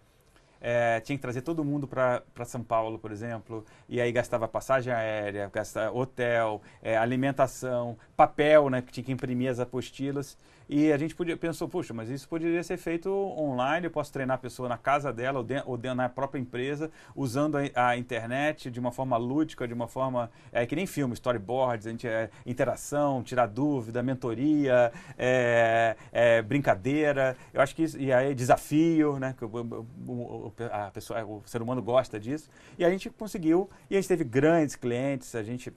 [0.60, 4.92] é, tinha que trazer todo mundo para São Paulo, por exemplo, e aí gastava passagem
[4.92, 10.36] aérea, gastava hotel, é, alimentação, papel, né, que tinha que imprimir as apostilas.
[10.68, 14.34] E a gente podia, pensou, puxa, mas isso poderia ser feito online, eu posso treinar
[14.34, 17.96] a pessoa na casa dela ou, de, ou de, na própria empresa, usando a, a,
[17.96, 22.06] internet de uma forma lúdica, de uma forma, é, que nem filme, storyboards, a gente,
[22.06, 29.18] é, interação, tirar dúvida, mentoria, é, é, brincadeira, eu acho que isso, e aí desafio,
[29.18, 33.70] né, que o, o, a pessoa, o ser humano gosta disso, e a gente conseguiu,
[33.88, 35.72] e a gente teve grandes clientes, a gente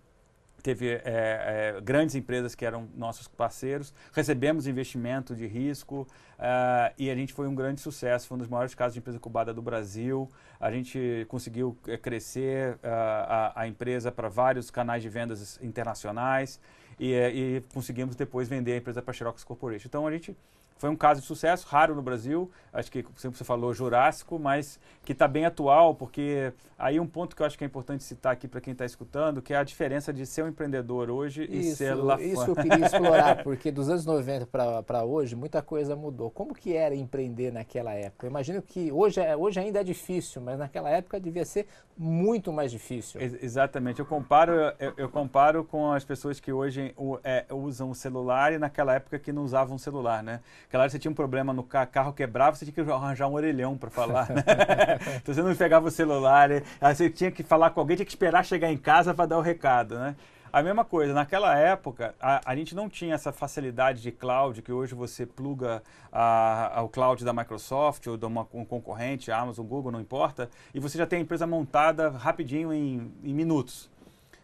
[0.62, 6.08] teve é, é, grandes empresas que eram nossos parceiros, recebemos investimento de risco
[6.38, 9.18] uh, e a gente foi um grande sucesso, foi um dos maiores casos de empresa
[9.18, 10.30] incubada do Brasil.
[10.60, 16.60] A gente conseguiu crescer uh, a, a, empresa para vários canais de vendas internacionais
[17.00, 19.88] e, e conseguimos depois vender a empresa para a Xerox Corporation.
[19.88, 20.36] Então a gente
[20.82, 24.80] foi um caso de sucesso, raro no Brasil, acho que sempre você falou jurássico, mas
[25.06, 28.34] que está bem atual, porque aí um ponto que eu acho que é importante citar
[28.34, 31.54] aqui para quem está escutando, que é a diferença de ser um empreendedor hoje isso,
[31.54, 34.48] e ser lá Isso eu queria explorar, porque dos anos 90
[34.82, 36.32] para hoje, muita coisa mudou.
[36.32, 38.26] Como que era empreender naquela época?
[38.26, 42.52] Eu imagino que hoje, é, hoje ainda é difícil, mas naquela época devia ser muito
[42.52, 43.22] mais difícil.
[43.22, 44.00] Ex exatamente.
[44.00, 48.58] Eu comparo, eu, eu, comparo com as pessoas que hoje é, usam o celular e
[48.58, 50.40] naquela época que não usavam o celular, né?
[50.72, 53.34] Aquela hora você tinha um problema no carro, carro quebrava, você tinha que arranjar um
[53.34, 54.42] orelhão para falar, né?
[55.22, 56.50] então você não pegava o celular,
[56.80, 59.38] aí você tinha que falar com alguém, tinha que esperar chegar em casa para dar
[59.38, 60.16] o recado, né?
[60.54, 64.72] A mesma coisa, naquela época a, a, gente não tinha essa facilidade de cloud que
[64.72, 70.00] hoje você pluga ao cloud da Microsoft ou de uma, um concorrente, Amazon, Google, não
[70.00, 73.91] importa, e você já tem a empresa montada rapidinho em, em minutos.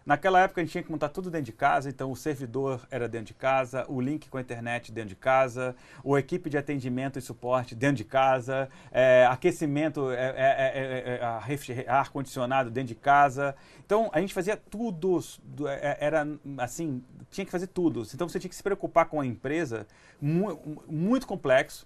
[0.08, 3.10] Naquela época a gente tinha que montar tudo dentro de casa, então o servidor era
[3.10, 7.20] dentro de casa, o link com a internet dentro de casa, o equipe de atendimento
[7.20, 13.54] e suporte dentro de casa, é, aquecimento, é, é, ar-condicionado dentro de casa.
[13.86, 15.20] Então a gente fazia tudo,
[16.00, 16.26] era
[16.60, 18.08] assim, tinha que fazer tudo.
[18.14, 19.86] Então você tinha que se preocupar com a empresa,
[20.22, 21.86] muito complexo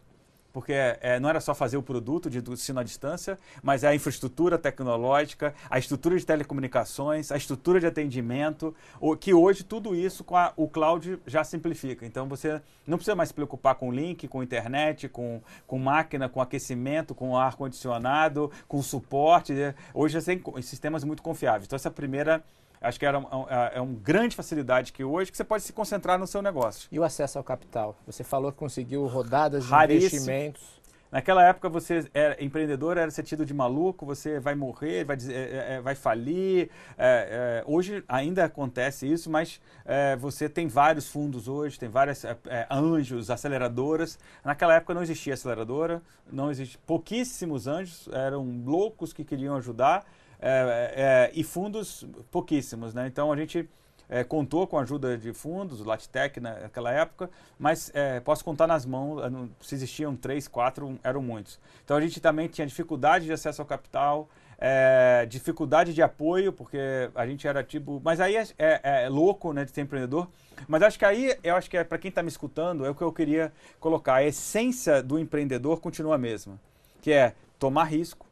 [0.54, 3.96] porque é, não era só fazer o produto de ensino à distância, mas é a
[3.96, 10.24] infraestrutura tecnológica, a estrutura de telecomunicações, a estrutura de atendimento, o, que hoje tudo isso
[10.24, 12.06] com a, o cloud já simplifica.
[12.06, 16.42] Então você não precisa mais se preocupar com link, com internet, com, com máquina, com
[16.42, 19.54] aquecimento, com ar-condicionado, com suporte.
[19.94, 21.66] Hoje já tem sistemas muito confiáveis.
[21.66, 22.44] Então essa é primeira
[22.82, 25.72] Acho que era uma, é, é uma grande facilidade que hoje que você pode se
[25.72, 26.88] concentrar no seu negócio.
[26.92, 27.96] E o acesso ao capital?
[28.08, 30.08] Você falou que conseguiu rodadas de Raríssimo.
[30.08, 30.82] investimentos.
[31.12, 35.76] Naquela época você era empreendedor, era ser tido de maluco, você vai morrer, vai, é,
[35.76, 36.70] é, vai falir.
[36.98, 42.24] É, é, hoje ainda acontece isso, mas é, você tem vários fundos hoje, tem vários
[42.70, 44.18] anjos, aceleradoras.
[44.44, 46.02] Naquela época não existia aceleradora,
[46.32, 50.06] não existia pouquíssimos anjos, eram loucos que queriam ajudar
[50.42, 53.08] é, é, e fundos pouquíssimos, né?
[53.08, 53.70] Então a gente
[54.10, 58.68] é, contou com a ajuda de fundos, o Latitec naquela época, mas é, posso contar
[58.68, 59.22] nas mãos,
[59.62, 61.60] se existiam três, quatro, eram muitos.
[61.86, 64.28] Então a gente também tinha dificuldade de acesso ao capital,
[64.64, 66.78] é, dificuldade de apoio, porque
[67.16, 68.00] a gente era tipo.
[68.04, 70.28] Mas aí é, é, é, louco né, de ser empreendedor.
[70.68, 72.94] Mas acho que aí, eu acho que é para quem está me escutando, é o
[72.94, 74.16] que eu queria colocar.
[74.16, 76.60] A essência do empreendedor continua a mesma,
[77.02, 78.28] que é tomar risco,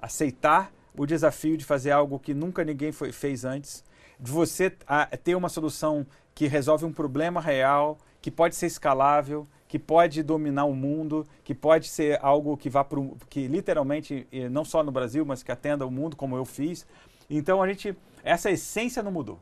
[0.00, 3.84] aceitar o desafio de fazer algo que nunca ninguém foi, fez antes,
[4.18, 9.46] de você a, ter uma solução que resolve um problema real, que pode ser escalável,
[9.68, 14.64] que pode dominar o mundo, que pode ser algo que vá para que literalmente não
[14.64, 16.86] só no Brasil, mas que atenda o mundo como eu fiz.
[17.28, 19.40] Então a gente essa essência não mudou.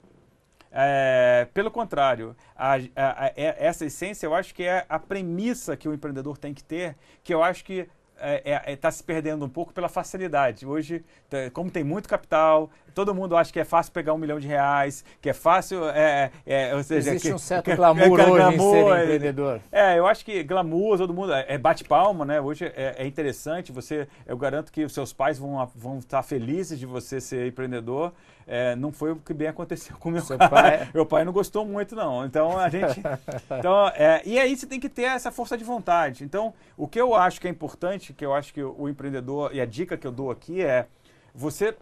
[0.72, 5.88] É, pelo contrário, a, a, a, essa essência eu acho que é a premissa que
[5.88, 7.88] o empreendedor tem que ter, que eu acho que
[8.20, 10.66] está é, é, tá se perdendo um pouco pela facilidade.
[10.66, 11.04] Hoje,
[11.52, 15.04] como tem muito capital, todo mundo acha que é fácil pegar um milhão de reais,
[15.20, 15.84] que é fácil.
[15.88, 19.60] É, é, ou seja, Existe que, um certo que, glamour hoje glamour, em ser empreendedor.
[19.70, 21.32] É, eu acho que glamour, todo mundo.
[21.32, 22.40] É bate-palma, né?
[22.40, 23.72] Hoje é, é, interessante.
[23.72, 28.12] Você, eu garanto que os seus pais vão, vão estar felizes de você ser empreendedor.
[28.46, 30.48] É, não foi o que bem aconteceu com meu Seu pai.
[30.48, 30.90] pai.
[30.94, 32.24] meu pai não gostou muito, não.
[32.24, 33.00] Então a gente.
[33.58, 36.24] então, é, e aí você tem que ter essa força de vontade.
[36.24, 39.54] Então, o que eu acho que é importante, que eu acho que o, o empreendedor,
[39.54, 40.86] e a dica que eu dou aqui é
[41.32, 41.76] você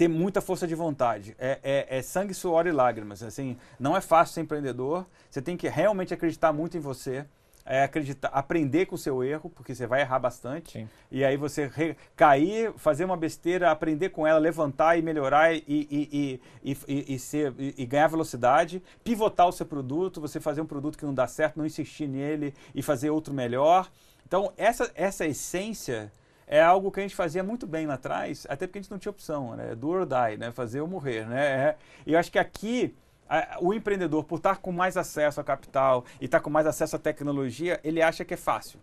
[0.00, 1.36] ter muita força de vontade.
[1.38, 3.22] É, é, é, sangue, suor e lágrimas.
[3.22, 5.04] Assim, não é fácil ser empreendedor.
[5.30, 7.26] Você tem que realmente acreditar muito em você.
[7.66, 10.72] É acreditar, aprender com o seu erro, porque você vai errar bastante.
[10.72, 10.88] Sim.
[11.10, 16.40] E aí você cair, fazer uma besteira, aprender com ela, levantar e melhorar e, e,
[16.64, 18.82] e, e, ser, e, ganhar velocidade.
[19.04, 22.54] Pivotar o seu produto, você fazer um produto que não dá certo, não insistir nele
[22.74, 23.90] e fazer outro melhor.
[24.26, 26.10] Então, essa, essa essência
[26.50, 28.98] é algo que a gente fazia muito bem lá atrás, até porque a gente não
[28.98, 29.76] tinha opção, né?
[29.76, 30.50] Do or die, né?
[30.50, 31.46] Fazer ou morrer, né?
[31.46, 32.92] É, e eu acho que aqui
[33.28, 36.96] a, o empreendedor, por estar com mais acesso a capital e estar com mais acesso
[36.96, 38.80] à tecnologia, ele acha que é fácil.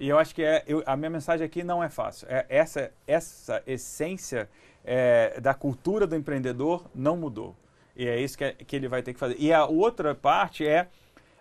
[0.00, 2.26] E eu acho que é, eu, a minha mensagem aqui não é fácil.
[2.30, 4.48] É, essa, essa essência
[4.82, 7.54] é, da cultura do empreendedor não mudou.
[7.94, 9.36] E é isso que, é, que ele vai ter que fazer.
[9.38, 10.88] E a outra parte é,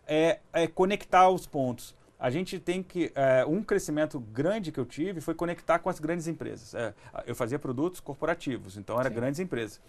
[0.05, 3.11] é, é conectar os pontos a gente tem que.
[3.15, 6.75] É, um crescimento grande que eu tive foi conectar com as grandes empresas.
[6.75, 6.93] É,
[7.25, 9.81] eu fazia produtos corporativos, então eram grandes empresas.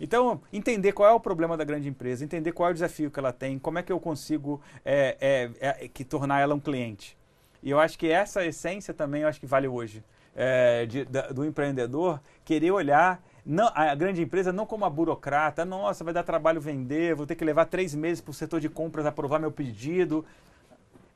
[0.00, 3.18] Então, entender qual é o problema da grande empresa, entender qual é o desafio que
[3.18, 7.18] ela tem, como é que eu consigo é, é, é que tornar ela um cliente.
[7.60, 10.04] E eu acho que essa essência também eu acho que vale hoje.
[10.36, 15.64] É, de, da, do empreendedor querer olhar não, a grande empresa não como a burocrata,
[15.64, 18.68] nossa, vai dar trabalho vender, vou ter que levar três meses para o setor de
[18.68, 20.24] compras aprovar meu pedido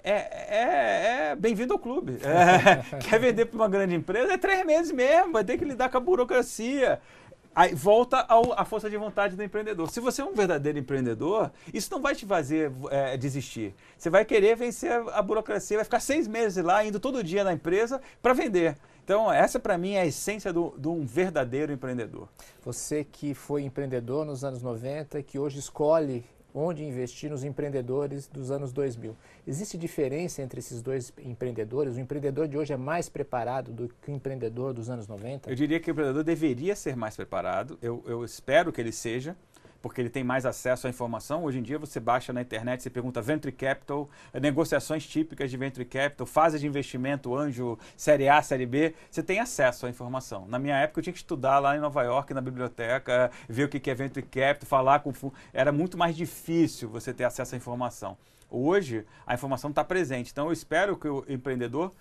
[0.05, 2.19] é, é, é bem-vindo ao clube.
[2.25, 4.33] É, quer vender para uma grande empresa?
[4.33, 7.01] É três meses mesmo, vai ter que lidar com a burocracia.
[7.55, 9.89] Aí volta à força de vontade do empreendedor.
[9.89, 13.75] Se você é um verdadeiro empreendedor, isso não vai te fazer é, desistir.
[13.97, 17.45] Você vai querer vencer a, a burocracia, vai ficar seis meses lá, indo todo dia
[17.45, 18.77] na empresa para vender.
[19.05, 22.29] Então, essa para mim é a essência de um verdadeiro empreendedor.
[22.65, 26.25] Você que foi empreendedor nos anos 90, que hoje escolhe
[26.55, 29.17] onde investir nos empreendedores dos anos 2000.
[29.45, 31.97] Existe diferença entre esses dois empreendedores?
[31.97, 35.51] O empreendedor de hoje é mais preparado do que o empreendedor dos anos 90?
[35.51, 37.77] Eu diria que o empreendedor deveria ser mais preparado.
[37.83, 39.37] Eu, eu espero que ele seja
[39.85, 41.45] porque ele tem mais acesso à informação.
[41.45, 45.85] Hoje em dia você baixa na internet, você pergunta Venture Capital, negociações típicas de Venture
[45.85, 50.47] Capital, fase de investimento, anjo, série A, série B, você tem acesso à informação.
[50.49, 53.69] Na minha época eu tinha que estudar lá em Nova York, na biblioteca, ver o
[53.69, 55.13] que é Venture Capital, falar com...
[55.53, 58.17] Era muito mais difícil você ter acesso à informação.
[58.51, 61.93] Hoje a informação está presente, então eu espero que o empreendedor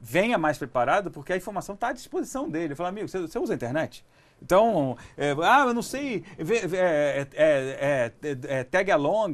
[0.00, 2.74] venha mais preparado, porque a informação está à disposição dele.
[2.74, 4.04] Fala, amigo, você, você usa a internet?
[4.42, 8.12] Então, é, ah, eu não sei, é, é,
[8.48, 9.32] é, tag along,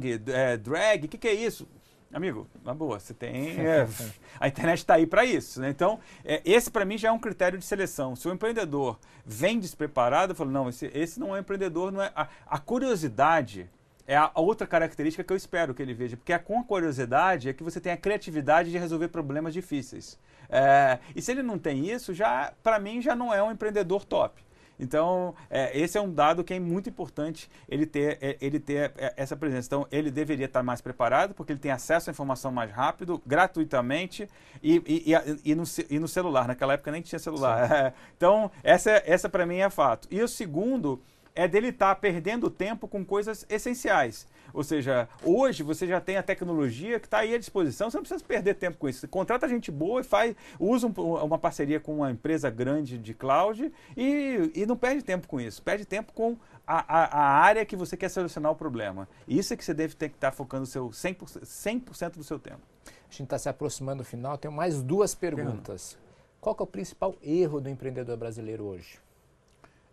[0.61, 1.67] drag, o que, que é isso?
[2.13, 3.57] Amigo, na boa, você tem.
[4.39, 5.61] a internet está aí para isso.
[5.61, 5.69] Né?
[5.69, 5.99] Então,
[6.45, 8.15] esse para mim já é um critério de seleção.
[8.15, 12.11] Se o empreendedor vem despreparado, eu falo, não, esse, esse não é empreendedor, não é.
[12.15, 13.69] A, a curiosidade
[14.07, 17.47] é a outra característica que eu espero que ele veja, porque é com a curiosidade
[17.47, 20.17] é que você tem a criatividade de resolver problemas difíceis.
[20.49, 24.03] É, e se ele não tem isso, já para mim já não é um empreendedor
[24.03, 24.48] top.
[24.79, 28.93] Então, é, esse é um dado que é muito importante ele ter, é, ele ter
[28.97, 29.67] é, essa presença.
[29.67, 34.27] Então, ele deveria estar mais preparado, porque ele tem acesso à informação mais rápido, gratuitamente
[34.63, 36.47] e, e, e, e no, e no, celular.
[36.47, 37.93] Naquela época nem tinha celular.
[38.15, 40.07] então, essa, essa para mim é fato.
[40.09, 41.01] E o segundo
[41.35, 44.27] é dele estar tá perdendo tempo com coisas essenciais.
[44.53, 48.03] Ou seja, hoje você já tem a tecnologia que está aí à disposição, você não
[48.03, 49.01] precisa perder tempo com isso.
[49.01, 53.13] Você contrata gente boa e faz, usa um, uma parceria com uma empresa grande de
[53.13, 55.61] cloud e, e não perde tempo com isso.
[55.61, 59.07] Perde tempo com a, a, a, área que você quer solucionar o problema.
[59.27, 62.23] Isso é que você deve ter que estar tá focando o seu 100%, 100 do
[62.23, 62.61] seu tempo.
[62.85, 65.97] A gente está se aproximando do final, tenho mais duas perguntas.
[66.39, 68.99] Qual é o principal erro do empreendedor brasileiro hoje?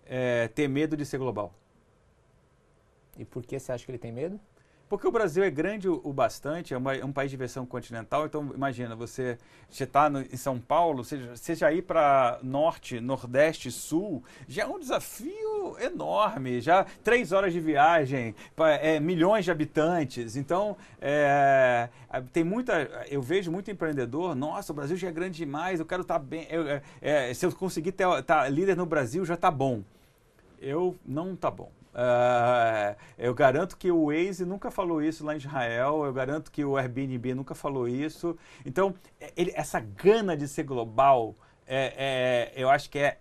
[0.09, 1.53] É, ter medo de ser global.
[3.19, 4.41] E por que você acha que ele tem medo?
[4.89, 8.25] Porque o Brasil é grande o, bastante, é, uma, é, um país de versão continental,
[8.25, 9.37] então imagina, você
[9.69, 15.77] está em São Paulo, seja, seja ir para norte, nordeste, sul, já é um desafio
[15.81, 18.33] enorme, já três horas de viagem,
[18.81, 21.89] é, milhões de habitantes, então é,
[22.33, 26.03] tem muita, eu vejo muito empreendedor, nossa, o Brasil já é grande demais, eu quero
[26.03, 29.51] estar tá bem, é, é, se eu conseguir estar tá líder no Brasil já está
[29.51, 29.83] bom
[30.61, 31.71] eu não tá bom.
[31.97, 36.63] Uh, eu garanto que o Waze nunca falou isso lá em Israel, eu garanto que
[36.63, 38.37] o Airbnb nunca falou isso.
[38.67, 38.95] Então,
[39.35, 41.35] ele, essa gana de ser global,
[41.67, 43.19] é, é, eu acho que é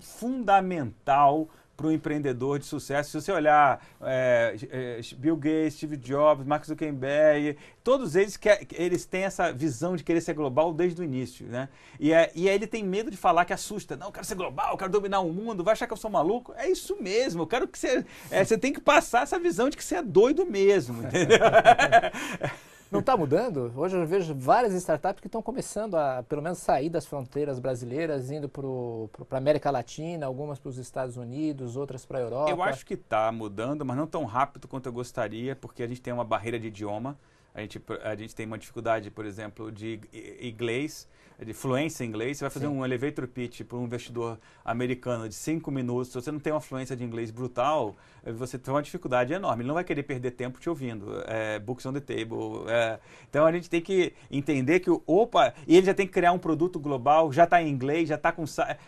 [0.00, 3.10] fundamental para o empreendedor de sucesso.
[3.10, 9.04] Se você olhar é, é, Bill Gates, Steve Jobs, Mark Zuckerberg, todos eles, quer, eles
[9.04, 11.46] têm essa visão de querer ser global desde o início.
[11.46, 11.68] Né?
[12.00, 13.96] E, é, e aí ele tem medo de falar que assusta.
[13.96, 16.10] Não, eu quero ser global, eu quero dominar o mundo, vai achar que eu sou
[16.10, 16.54] maluco?
[16.56, 18.04] É isso mesmo, eu quero que você...
[18.30, 21.38] É, você tem que passar essa visão de que você é doido mesmo, entendeu?
[22.90, 23.72] Não está mudando?
[23.74, 28.30] Hoje eu vejo várias startups que estão começando a, pelo menos, sair das fronteiras brasileiras,
[28.30, 32.50] indo para a América Latina, algumas para os Estados Unidos, outras para a Europa.
[32.50, 36.00] Eu acho que está mudando, mas não tão rápido quanto eu gostaria, porque a gente
[36.00, 37.18] tem uma barreira de idioma.
[37.52, 40.00] A gente, a gente tem uma dificuldade, por exemplo, de
[40.40, 41.08] inglês
[41.44, 42.72] de fluência em inglês, você vai fazer Sim.
[42.72, 46.60] um elevator pitch para um investidor americano de cinco minutos, se você não tem uma
[46.60, 49.62] fluência de inglês brutal, eh, você tem uma dificuldade enorme.
[49.62, 51.22] Ele não vai querer perder tempo te ouvindo.
[51.26, 52.64] É, books on the table.
[52.68, 52.98] É.
[53.28, 56.38] Então a gente tem que entender que, opa, e ele já tem que criar um
[56.38, 58.44] produto global, já está em inglês, já está com.
[58.58, 58.78] É,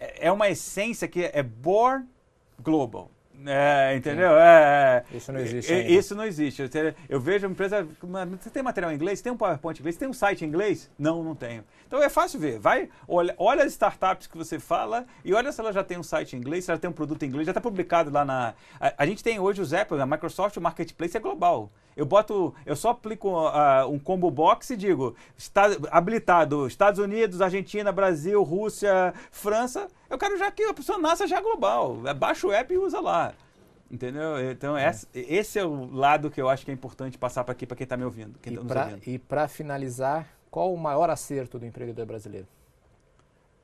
[0.00, 2.06] é, é uma essência que é born
[2.62, 3.10] global.
[3.46, 4.38] É, entendeu?
[4.38, 5.72] É, isso não existe.
[5.72, 6.62] É, isso não existe.
[6.62, 6.68] Eu,
[7.08, 7.86] eu vejo uma empresa.
[8.40, 9.20] Você tem material em inglês?
[9.20, 9.96] Tem um PowerPoint em inglês?
[9.96, 10.90] Tem um site em inglês?
[10.98, 11.64] Não, não tenho.
[11.86, 12.58] Então é fácil ver.
[12.58, 16.02] Vai, olha, olha as startups que você fala e olha se ela já tem um
[16.02, 18.54] site em inglês, se ela tem um produto em inglês, já está publicado lá na.
[18.80, 21.70] A, a, gente tem hoje os Apple, a Microsoft, o Marketplace é global.
[21.96, 27.40] Eu boto, eu só aplico uh, um combo box e digo, está habilitado Estados Unidos,
[27.40, 29.88] Argentina, Brasil, Rússia, França.
[30.10, 31.96] Eu quero já que a pessoa nasça já global.
[32.16, 33.32] Baixa o app e usa lá.
[33.90, 34.50] Entendeu?
[34.50, 34.90] Então, é.
[35.14, 37.84] esse é o lado que eu acho que é importante passar para aqui, para quem
[37.84, 38.38] está me ouvindo.
[38.40, 42.48] Quem e tá para finalizar, qual o maior acerto do empreendedor brasileiro?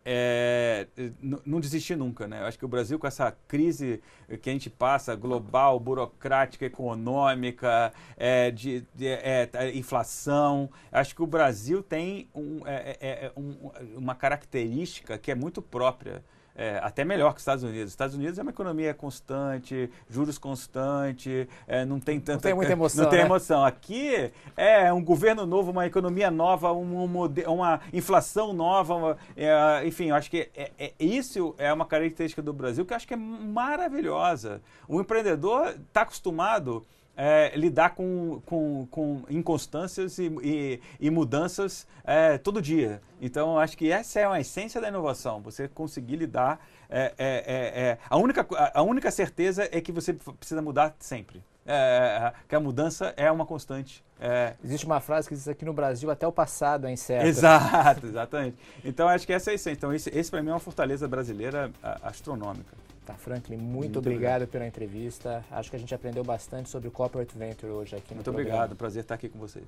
[0.03, 0.87] É,
[1.21, 2.41] não desistir nunca, né?
[2.41, 4.01] Eu acho que o Brasil, com essa crise
[4.41, 11.27] que a gente passa, global, burocrática, econômica, é, de, de é, inflação, acho que o
[11.27, 16.25] Brasil tem um, é, é, é, um, uma característica que é muito própria
[16.55, 17.87] é, até melhor que os Estados Unidos.
[17.87, 22.35] Os Estados Unidos é uma economia constante, juros constante, é, não tem tanta.
[22.35, 23.05] Não tem muita emoção.
[23.05, 23.25] Não tem né?
[23.25, 23.65] emoção.
[23.65, 30.07] Aqui é um governo novo, uma economia nova, uma, uma inflação nova, uma, é, enfim,
[30.11, 33.15] eu acho que é, é, isso é uma característica do Brasil que eu acho que
[33.15, 34.61] é maravilhosa.
[34.89, 36.85] O empreendedor está acostumado
[37.23, 43.03] é, lidar com, com, com inconstâncias e, e, e mudanças é, todo dia.
[43.21, 46.59] Então, acho que essa é a essência da inovação, você conseguir lidar.
[46.89, 51.43] É, é, é, é a, única, a única certeza é que você precisa mudar sempre.
[51.67, 54.03] É, que a mudança é uma constante.
[54.19, 54.55] É...
[54.65, 57.27] Existe uma frase que diz aqui no Brasil até o passado é incerto.
[57.27, 58.57] Exato, exatamente.
[58.83, 59.77] Então acho que essa é a essência.
[59.77, 61.71] Então esse, esse para mim é uma fortaleza brasileira
[62.03, 62.75] astronômica.
[63.11, 65.43] Tá, Franklin, muito, muito obrigado, obrigado, pela entrevista.
[65.51, 68.49] Acho que a gente aprendeu bastante sobre o Corporate Venture hoje aqui no Muito programa.
[68.49, 69.63] obrigado, prazer estar aqui com você.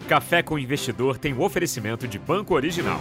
[0.08, 3.00] Café com Investidor tem o um oferecimento de Banco Original.